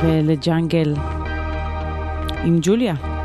ולג'אנגל 0.03 0.94
עם 2.44 2.60
ג'וליה. 2.61 3.19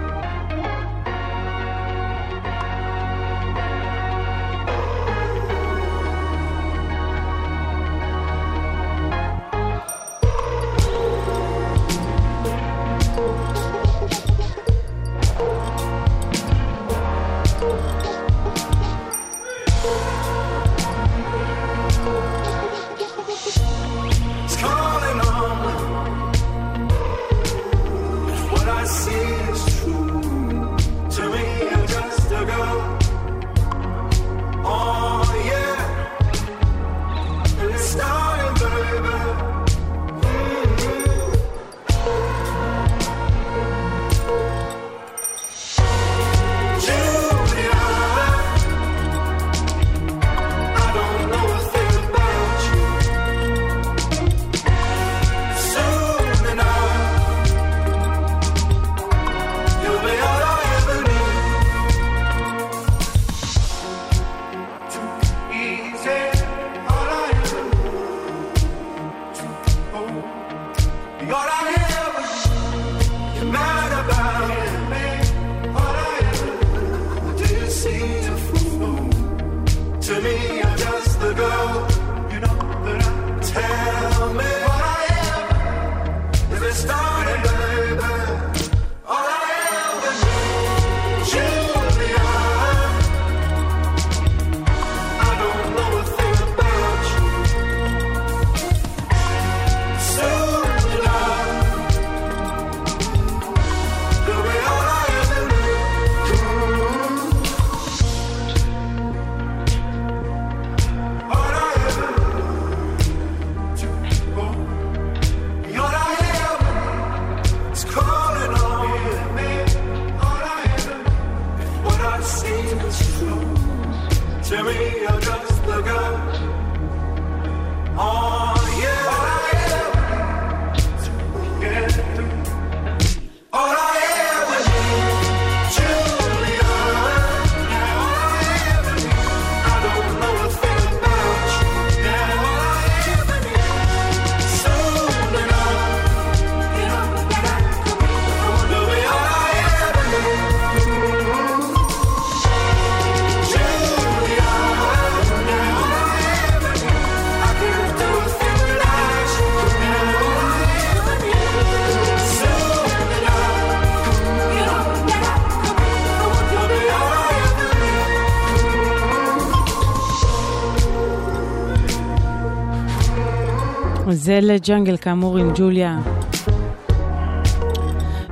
זה 174.25 174.39
לג'אנגל 174.43 174.97
כאמור 174.97 175.39
עם 175.39 175.51
ג'וליה. 175.55 175.99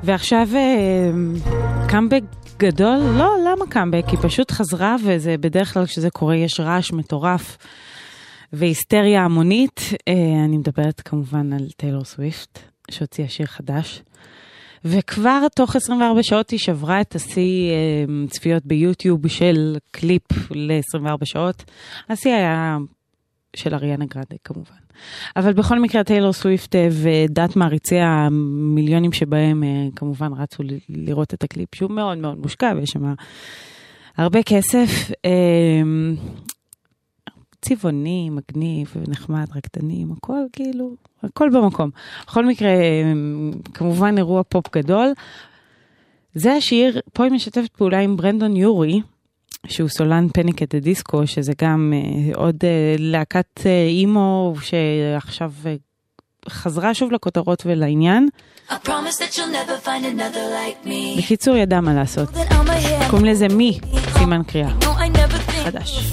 ועכשיו 0.02 0.48
אה, 0.55 1.10
קאמבק 1.89 2.23
גדול? 2.59 2.98
לא, 3.19 3.35
למה 3.47 3.66
קאמבק? 3.69 4.05
היא 4.09 4.19
פשוט 4.23 4.51
חזרה 4.51 4.97
וזה 5.05 5.36
בדרך 5.40 5.74
כלל 5.74 5.86
כשזה 5.86 6.10
קורה 6.10 6.36
יש 6.36 6.60
רעש 6.60 6.93
מטורף 6.93 7.56
והיסטריה 8.52 9.24
המונית. 9.24 9.81
אה, 10.09 10.44
אני 10.44 10.56
מדברת 10.56 11.01
כמובן 11.01 11.52
על 11.52 11.69
טיילור 11.77 12.05
סוויפט, 12.05 12.59
שהוציאה 12.90 13.28
שיר 13.28 13.47
חדש. 13.47 14.02
וכבר 14.85 15.47
תוך 15.56 15.77
24 15.77 16.23
שעות 16.23 16.51
היא 16.51 16.59
שברה 16.59 17.01
את 17.01 17.14
השיא 17.14 17.70
אה, 17.70 18.27
צפיות 18.31 18.66
ביוטיוב 18.66 19.28
של 19.28 19.77
קליפ 19.90 20.51
ל-24 20.51 21.24
שעות. 21.24 21.64
השיא 22.09 22.35
היה 22.35 22.78
של 23.56 23.74
אריאנה 23.74 24.04
גרנדה 24.04 24.36
כמובן. 24.44 24.74
אבל 25.36 25.52
בכל 25.52 25.78
מקרה 25.78 26.04
טיילור 26.04 26.32
סוויפט 26.32 26.74
אה, 26.74 26.88
ודת 26.90 27.56
מעריצי 27.56 27.98
המיליונים 27.98 29.12
שבהם 29.12 29.64
אה, 29.64 29.88
כמובן 29.96 30.32
רצו 30.32 30.62
לראות 30.88 31.34
את 31.34 31.44
הקליפ 31.44 31.74
שהוא 31.74 31.90
מאוד 31.90 32.18
מאוד 32.18 32.38
מושקע 32.38 32.72
ויש 32.76 32.90
שם 32.90 33.14
הרבה 34.16 34.42
כסף. 34.42 35.10
אה, 35.24 35.82
צבעוני, 37.62 38.30
מגניב 38.30 38.94
ונחמד, 38.96 39.46
רקדנים, 39.56 40.12
הכל 40.12 40.40
כאילו, 40.52 40.94
הכל 41.22 41.50
במקום. 41.52 41.90
בכל 42.26 42.46
מקרה, 42.46 42.70
כמובן 43.74 44.18
אירוע 44.18 44.42
פופ 44.42 44.76
גדול. 44.76 45.12
זה 46.34 46.52
השיר, 46.52 47.00
פה 47.12 47.24
היא 47.24 47.32
משתפת 47.32 47.76
פעולה 47.76 48.00
עם 48.00 48.16
ברנדון 48.16 48.56
יורי, 48.56 49.00
שהוא 49.66 49.89
סולן 49.89 50.26
פניק 50.34 50.62
את 50.62 50.74
הדיסקו, 50.74 51.26
שזה 51.26 51.52
גם 51.60 51.93
אה, 51.97 52.34
עוד 52.34 52.56
אה, 52.64 52.94
להקת 52.98 53.60
אה, 53.66 53.86
אימו 53.89 54.55
שעכשיו 54.60 55.52
אה, 55.66 55.74
חזרה 56.48 56.94
שוב 56.94 57.12
לכותרות 57.12 57.62
ולעניין. 57.66 58.28
That 58.70 58.89
like. 60.34 61.18
בקיצור, 61.18 61.56
ידע 61.56 61.80
מה 61.80 61.94
לעשות. 61.94 62.28
קוראים 63.10 63.26
לזה 63.26 63.48
מי, 63.48 63.78
סימן 64.18 64.43
קריאה. 64.43 64.68
No, 64.80 64.84
I 64.84 65.16
never 65.16 65.51
think 65.51 65.64
חדש. 65.64 66.12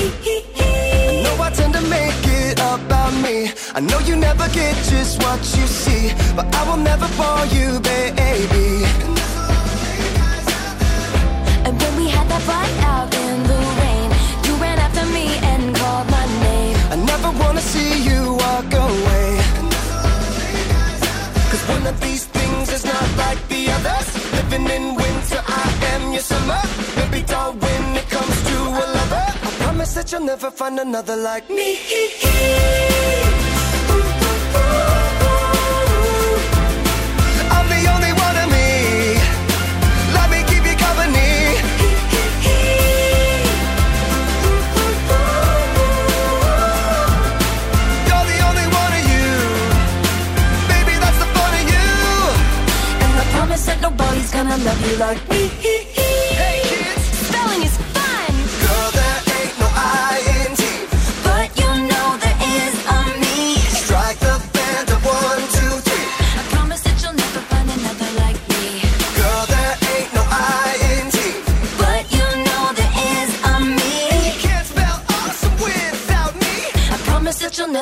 about 3.11 3.23
me. 3.23 3.51
I 3.73 3.79
know 3.79 3.99
you 3.99 4.15
never 4.15 4.47
get 4.49 4.75
just 4.89 5.21
what 5.23 5.39
you 5.39 5.67
see, 5.67 6.13
but 6.35 6.53
I 6.55 6.69
will 6.69 6.77
never 6.77 7.07
bore 7.17 7.45
you, 7.47 7.79
baby. 7.79 8.85
And 11.65 11.79
when 11.81 11.95
we 11.97 12.09
had 12.09 12.27
that 12.29 12.41
fight 12.41 12.77
out 12.83 13.13
in 13.13 13.43
the 13.43 13.60
you'll 30.21 30.27
never 30.27 30.51
find 30.51 30.79
another 30.79 31.15
like 31.15 31.49
me. 31.49 31.77
I'm 37.49 37.67
the 37.73 37.81
only 37.93 38.13
one 38.25 38.37
of 38.43 38.47
me. 38.55 38.69
Let 40.15 40.27
me 40.33 40.39
keep 40.49 40.63
you 40.69 40.75
company. 40.85 41.31
You're 48.07 48.27
the 48.31 48.39
only 48.49 48.67
one 48.81 48.93
of 48.99 49.03
you. 49.13 49.29
Baby, 50.71 50.93
that's 51.03 51.19
the 51.23 51.29
fun 51.35 51.53
of 51.59 51.63
you. 51.73 51.87
And 53.05 53.13
I 53.21 53.25
promise 53.33 53.65
that 53.65 53.81
nobody's 53.81 54.31
gonna 54.31 54.57
love 54.57 54.81
you 54.87 54.97
like 54.97 55.29
me. 55.29 55.80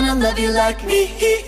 gonna 0.00 0.14
love 0.14 0.38
you 0.38 0.52
like 0.52 0.84
me. 0.84 1.47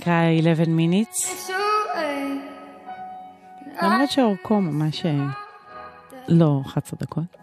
שנקרא 0.00 0.22
11 0.40 0.64
minutes. 0.64 1.30
למרות 3.82 4.10
שאורכו 4.10 4.60
ממש... 4.60 5.06
אה, 5.06 5.26
לא, 6.28 6.60
11 6.66 6.98
דקות. 7.02 7.36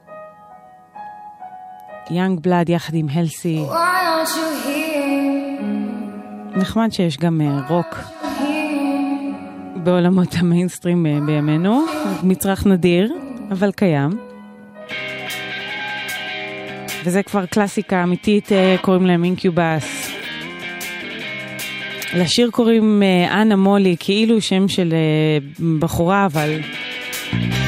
יאנג 2.09 2.39
בלאד 2.39 2.69
יחד 2.69 2.93
עם 2.93 3.07
הלסי. 3.11 3.65
נחמד 6.55 6.91
שיש 6.91 7.17
גם 7.17 7.41
אה, 7.41 7.67
רוק 7.69 7.95
בעולמות 9.83 10.35
המיינסטרים 10.39 11.05
אה, 11.05 11.19
בימינו, 11.25 11.85
מצרך 12.23 12.65
נדיר, 12.65 13.13
אבל 13.51 13.71
קיים. 13.71 14.09
וזה 17.05 17.23
כבר 17.23 17.45
קלאסיקה 17.45 18.03
אמיתית, 18.03 18.49
קוראים 18.81 19.05
להם 19.05 19.23
אינקיובאס. 19.23 20.06
לשיר 22.13 22.49
קוראים 22.51 23.03
אה, 23.03 23.41
אנה 23.41 23.55
מולי, 23.55 23.95
כאילו 23.99 24.41
שם 24.41 24.67
של 24.67 24.93
אה, 24.93 25.67
בחורה, 25.79 26.25
אבל 26.25 26.59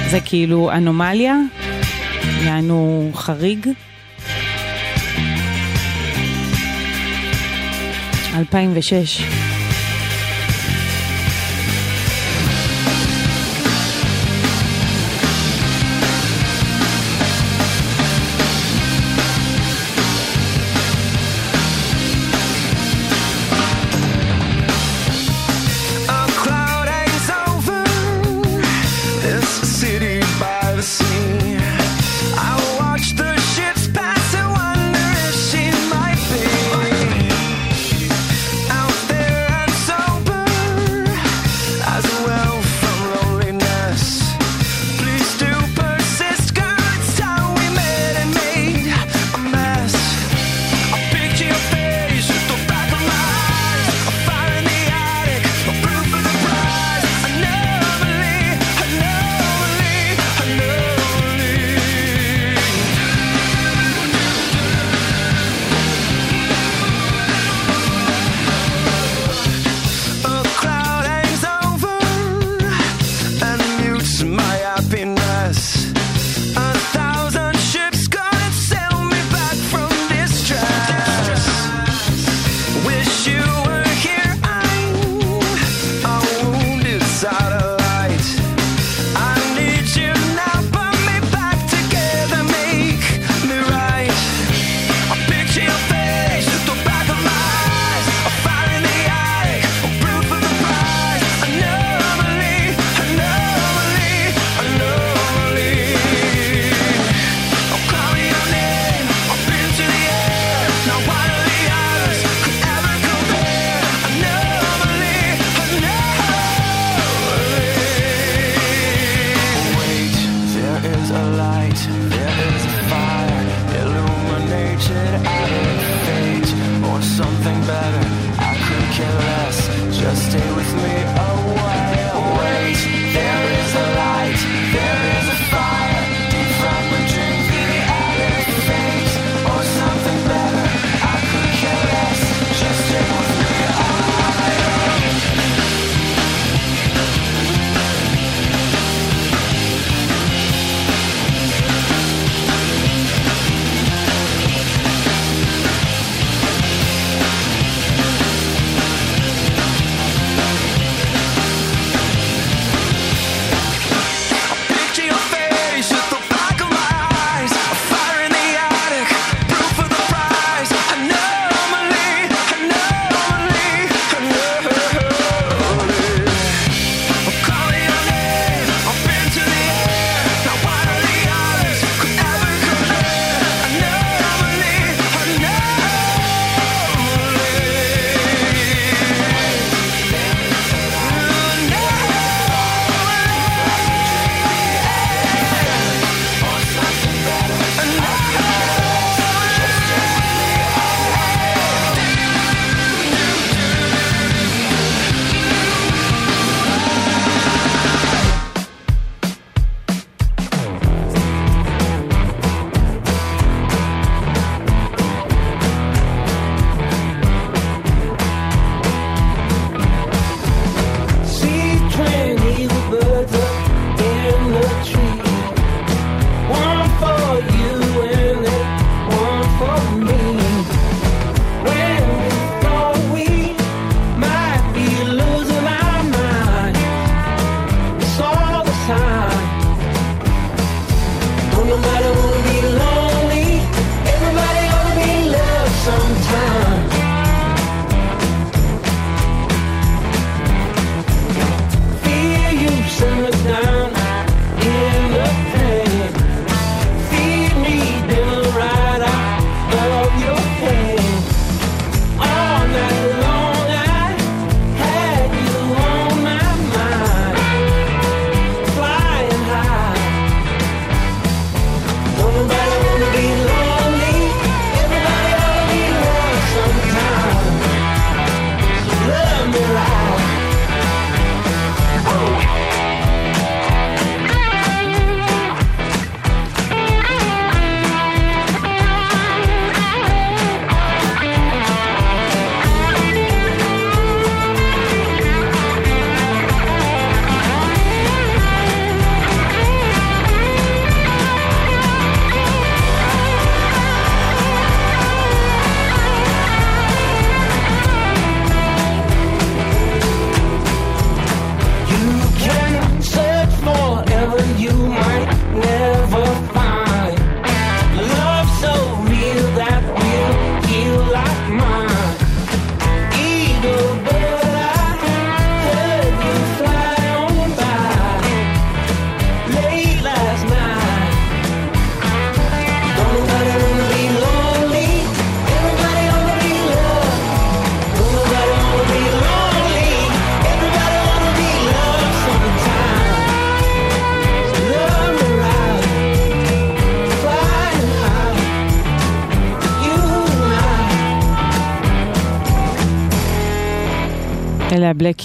זה 0.10 0.20
כאילו 0.26 0.72
אנומליה, 0.72 1.36
יענו 2.45 3.11
חריג. 3.14 3.68
2006 8.36 9.49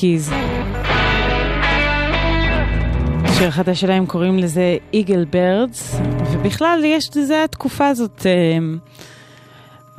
קיז. 0.05 0.31
שיר 3.39 3.49
החדש 3.49 3.81
שלהם 3.81 4.07
קוראים 4.07 4.39
לזה 4.39 4.77
איגל 4.93 5.25
ברדס, 5.25 5.97
ובכלל 6.33 6.83
יש 6.85 7.17
לזה 7.17 7.45
התקופה 7.45 7.89
הזאת, 7.89 8.27
אה, 8.27 8.59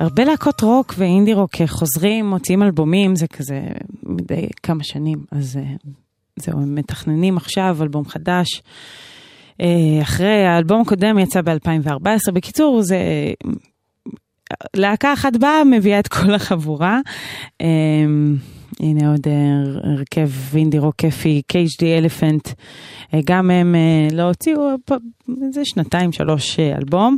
הרבה 0.00 0.24
להקות 0.24 0.60
רוק 0.60 0.94
ואינדי 0.98 1.34
רוק 1.34 1.50
חוזרים, 1.66 2.30
מוציאים 2.30 2.62
אלבומים, 2.62 3.16
זה 3.16 3.26
כזה 3.26 3.60
מדי 4.02 4.46
כמה 4.62 4.84
שנים, 4.84 5.18
אז 5.32 5.56
אה, 5.56 5.74
זהו, 6.36 6.60
הם 6.62 6.74
מתכננים 6.74 7.36
עכשיו 7.36 7.76
אלבום 7.82 8.04
חדש. 8.04 8.62
אה, 9.60 10.02
אחרי 10.02 10.46
האלבום 10.46 10.80
הקודם 10.80 11.18
יצא 11.18 11.40
ב-2014, 11.40 12.32
בקיצור 12.32 12.82
זה 12.82 12.98
להקה 14.76 15.12
אחת 15.12 15.36
באה, 15.36 15.64
מביאה 15.64 15.98
את 15.98 16.08
כל 16.08 16.34
החבורה. 16.34 17.00
הנה 18.80 19.10
עוד 19.10 19.26
אה, 19.26 19.90
הרכב 19.90 20.30
אינדי 20.56 20.78
רוק 20.78 20.94
כיפי, 20.96 21.42
KHD 21.52 21.84
אלפנט, 21.98 22.48
אה, 23.14 23.20
גם 23.24 23.50
הם 23.50 23.74
אה, 23.74 24.16
לא 24.16 24.22
הוציאו 24.22 24.68
איזה 25.46 25.60
שנתיים, 25.64 26.12
שלוש 26.12 26.60
אלבום. 26.60 27.16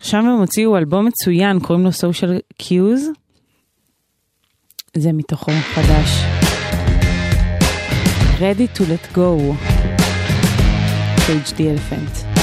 עכשיו 0.00 0.20
הם 0.20 0.26
הוציאו 0.26 0.76
אלבום 0.76 1.06
מצוין, 1.06 1.60
קוראים 1.60 1.84
לו 1.84 1.90
Social 1.90 2.62
Cues. 2.62 3.00
זה 4.96 5.12
מתוכו 5.12 5.52
חדש. 5.74 6.24
Ready 8.38 8.78
to 8.78 8.80
let 8.80 9.16
go. 9.16 9.54
KHD 11.26 11.60
אלפנט. 11.60 12.33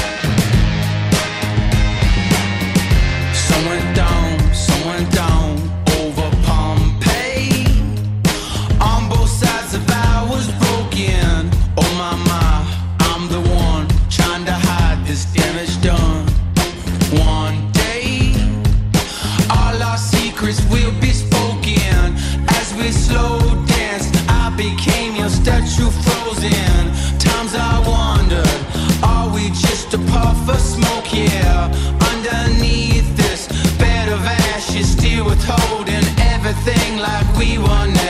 Frozen. 25.89 26.91
Times 27.17 27.55
I 27.55 27.73
wondered, 27.87 28.59
are 29.03 29.33
we 29.33 29.49
just 29.49 29.93
a 29.93 29.97
puff 30.11 30.49
of 30.49 30.59
smoke? 30.59 31.13
Yeah, 31.13 31.71
underneath 32.13 33.09
this 33.17 33.47
bed 33.77 34.09
of 34.09 34.21
ashes, 34.25 34.91
still 34.91 35.25
withholding 35.25 36.05
everything 36.33 36.97
like 36.97 37.27
we 37.37 37.57
were 37.57 38.01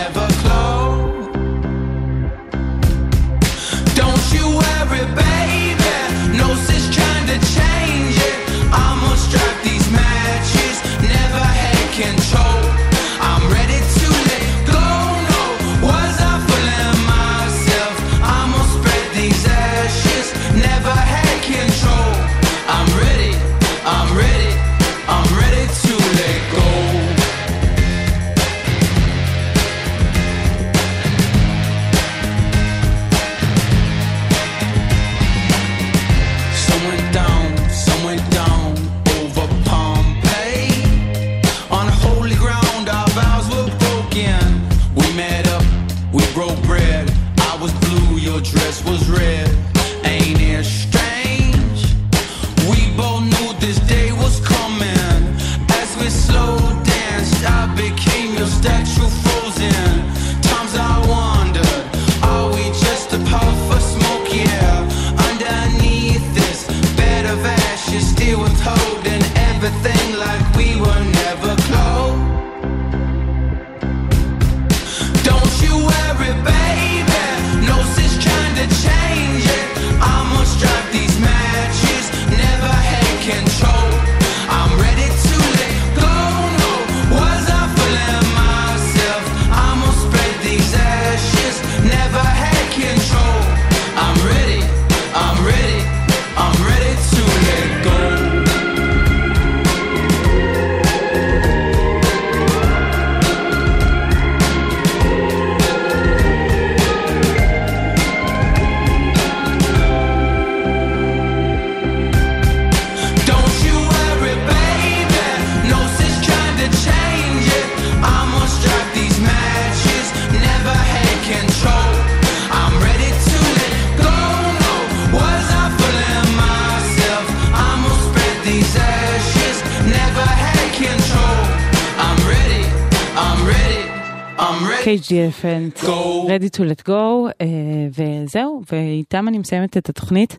KGFN, 135.32 135.84
ready 136.28 136.49
to 136.49 136.62
let 136.62 136.88
go, 136.88 137.30
אה, 137.41 137.48
וזהו, 137.90 138.62
ואיתם 138.72 139.28
אני 139.28 139.38
מסיימת 139.38 139.78
את 139.78 139.90
התוכנית. 139.90 140.38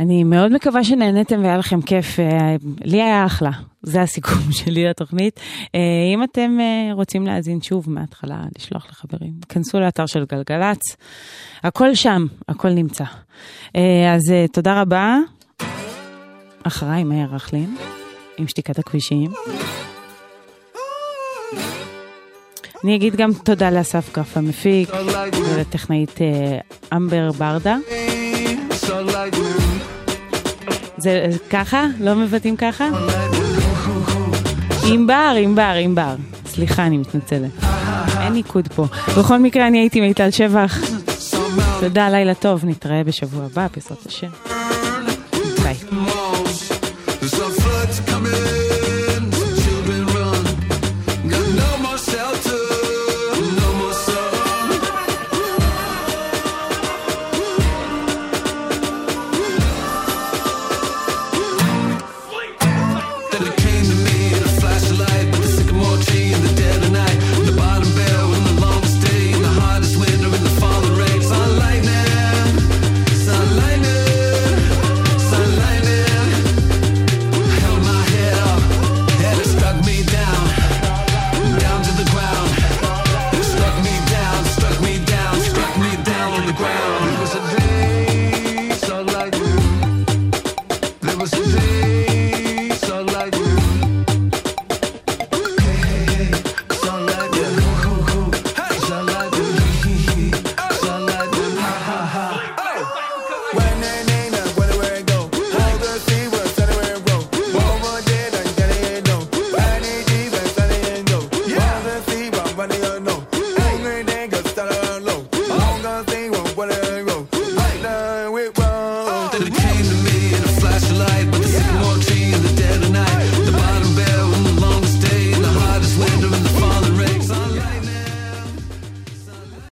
אני 0.00 0.24
מאוד 0.24 0.52
מקווה 0.52 0.84
שנהניתם 0.84 1.42
והיה 1.42 1.56
לכם 1.56 1.82
כיף, 1.82 2.20
אה, 2.20 2.56
לי 2.84 3.02
היה 3.02 3.26
אחלה, 3.26 3.50
זה 3.82 4.02
הסיכום 4.02 4.52
שלי 4.58 4.84
לתוכנית. 4.84 5.40
אה, 5.74 5.80
אם 6.14 6.22
אתם 6.22 6.58
רוצים 6.92 7.26
להאזין 7.26 7.62
שוב 7.62 7.90
מההתחלה, 7.90 8.42
לשלוח 8.58 8.86
לחברים, 8.90 9.32
כנסו 9.48 9.80
לאתר 9.80 10.06
של 10.06 10.24
גלגלצ, 10.32 10.96
הכל 11.62 11.94
שם, 11.94 12.26
הכל 12.48 12.70
נמצא. 12.70 13.04
אז 14.14 14.22
תודה 14.52 14.80
רבה. 14.80 15.18
אחריי 16.62 17.04
מאיר 17.04 17.34
רכלין, 17.34 17.76
עם 18.38 18.48
שתיקת 18.48 18.78
הכבישים. 18.78 19.30
אני 22.84 22.96
אגיד 22.96 23.16
גם 23.16 23.32
תודה 23.32 23.70
לאסף 23.70 24.14
גרף 24.14 24.36
המפיק 24.36 24.90
ולטכנאית 25.54 26.20
אה, 26.20 26.58
אמבר 26.96 27.32
ברדה. 27.32 27.76
זה 30.96 31.26
ככה? 31.50 31.86
לא 32.00 32.14
מבטאים 32.14 32.56
ככה? 32.56 32.88
ענבר, 34.88 35.34
ענבר, 35.38 35.72
ענבר. 35.80 36.14
סליחה, 36.46 36.86
אני 36.86 36.98
מתנצלת. 36.98 37.50
אין 38.20 38.32
ניקוד 38.32 38.68
פה. 38.68 38.86
בכל 39.18 39.38
מקרה, 39.38 39.66
אני 39.66 39.78
הייתי 39.78 40.00
מיטל 40.00 40.30
שבח. 40.30 40.78
תודה, 41.80 42.10
לילה 42.10 42.34
טוב, 42.34 42.64
נתראה 42.64 43.04
בשבוע 43.04 43.44
הבא, 43.44 43.66
בעזרת 43.74 44.06
השם. 44.06 44.28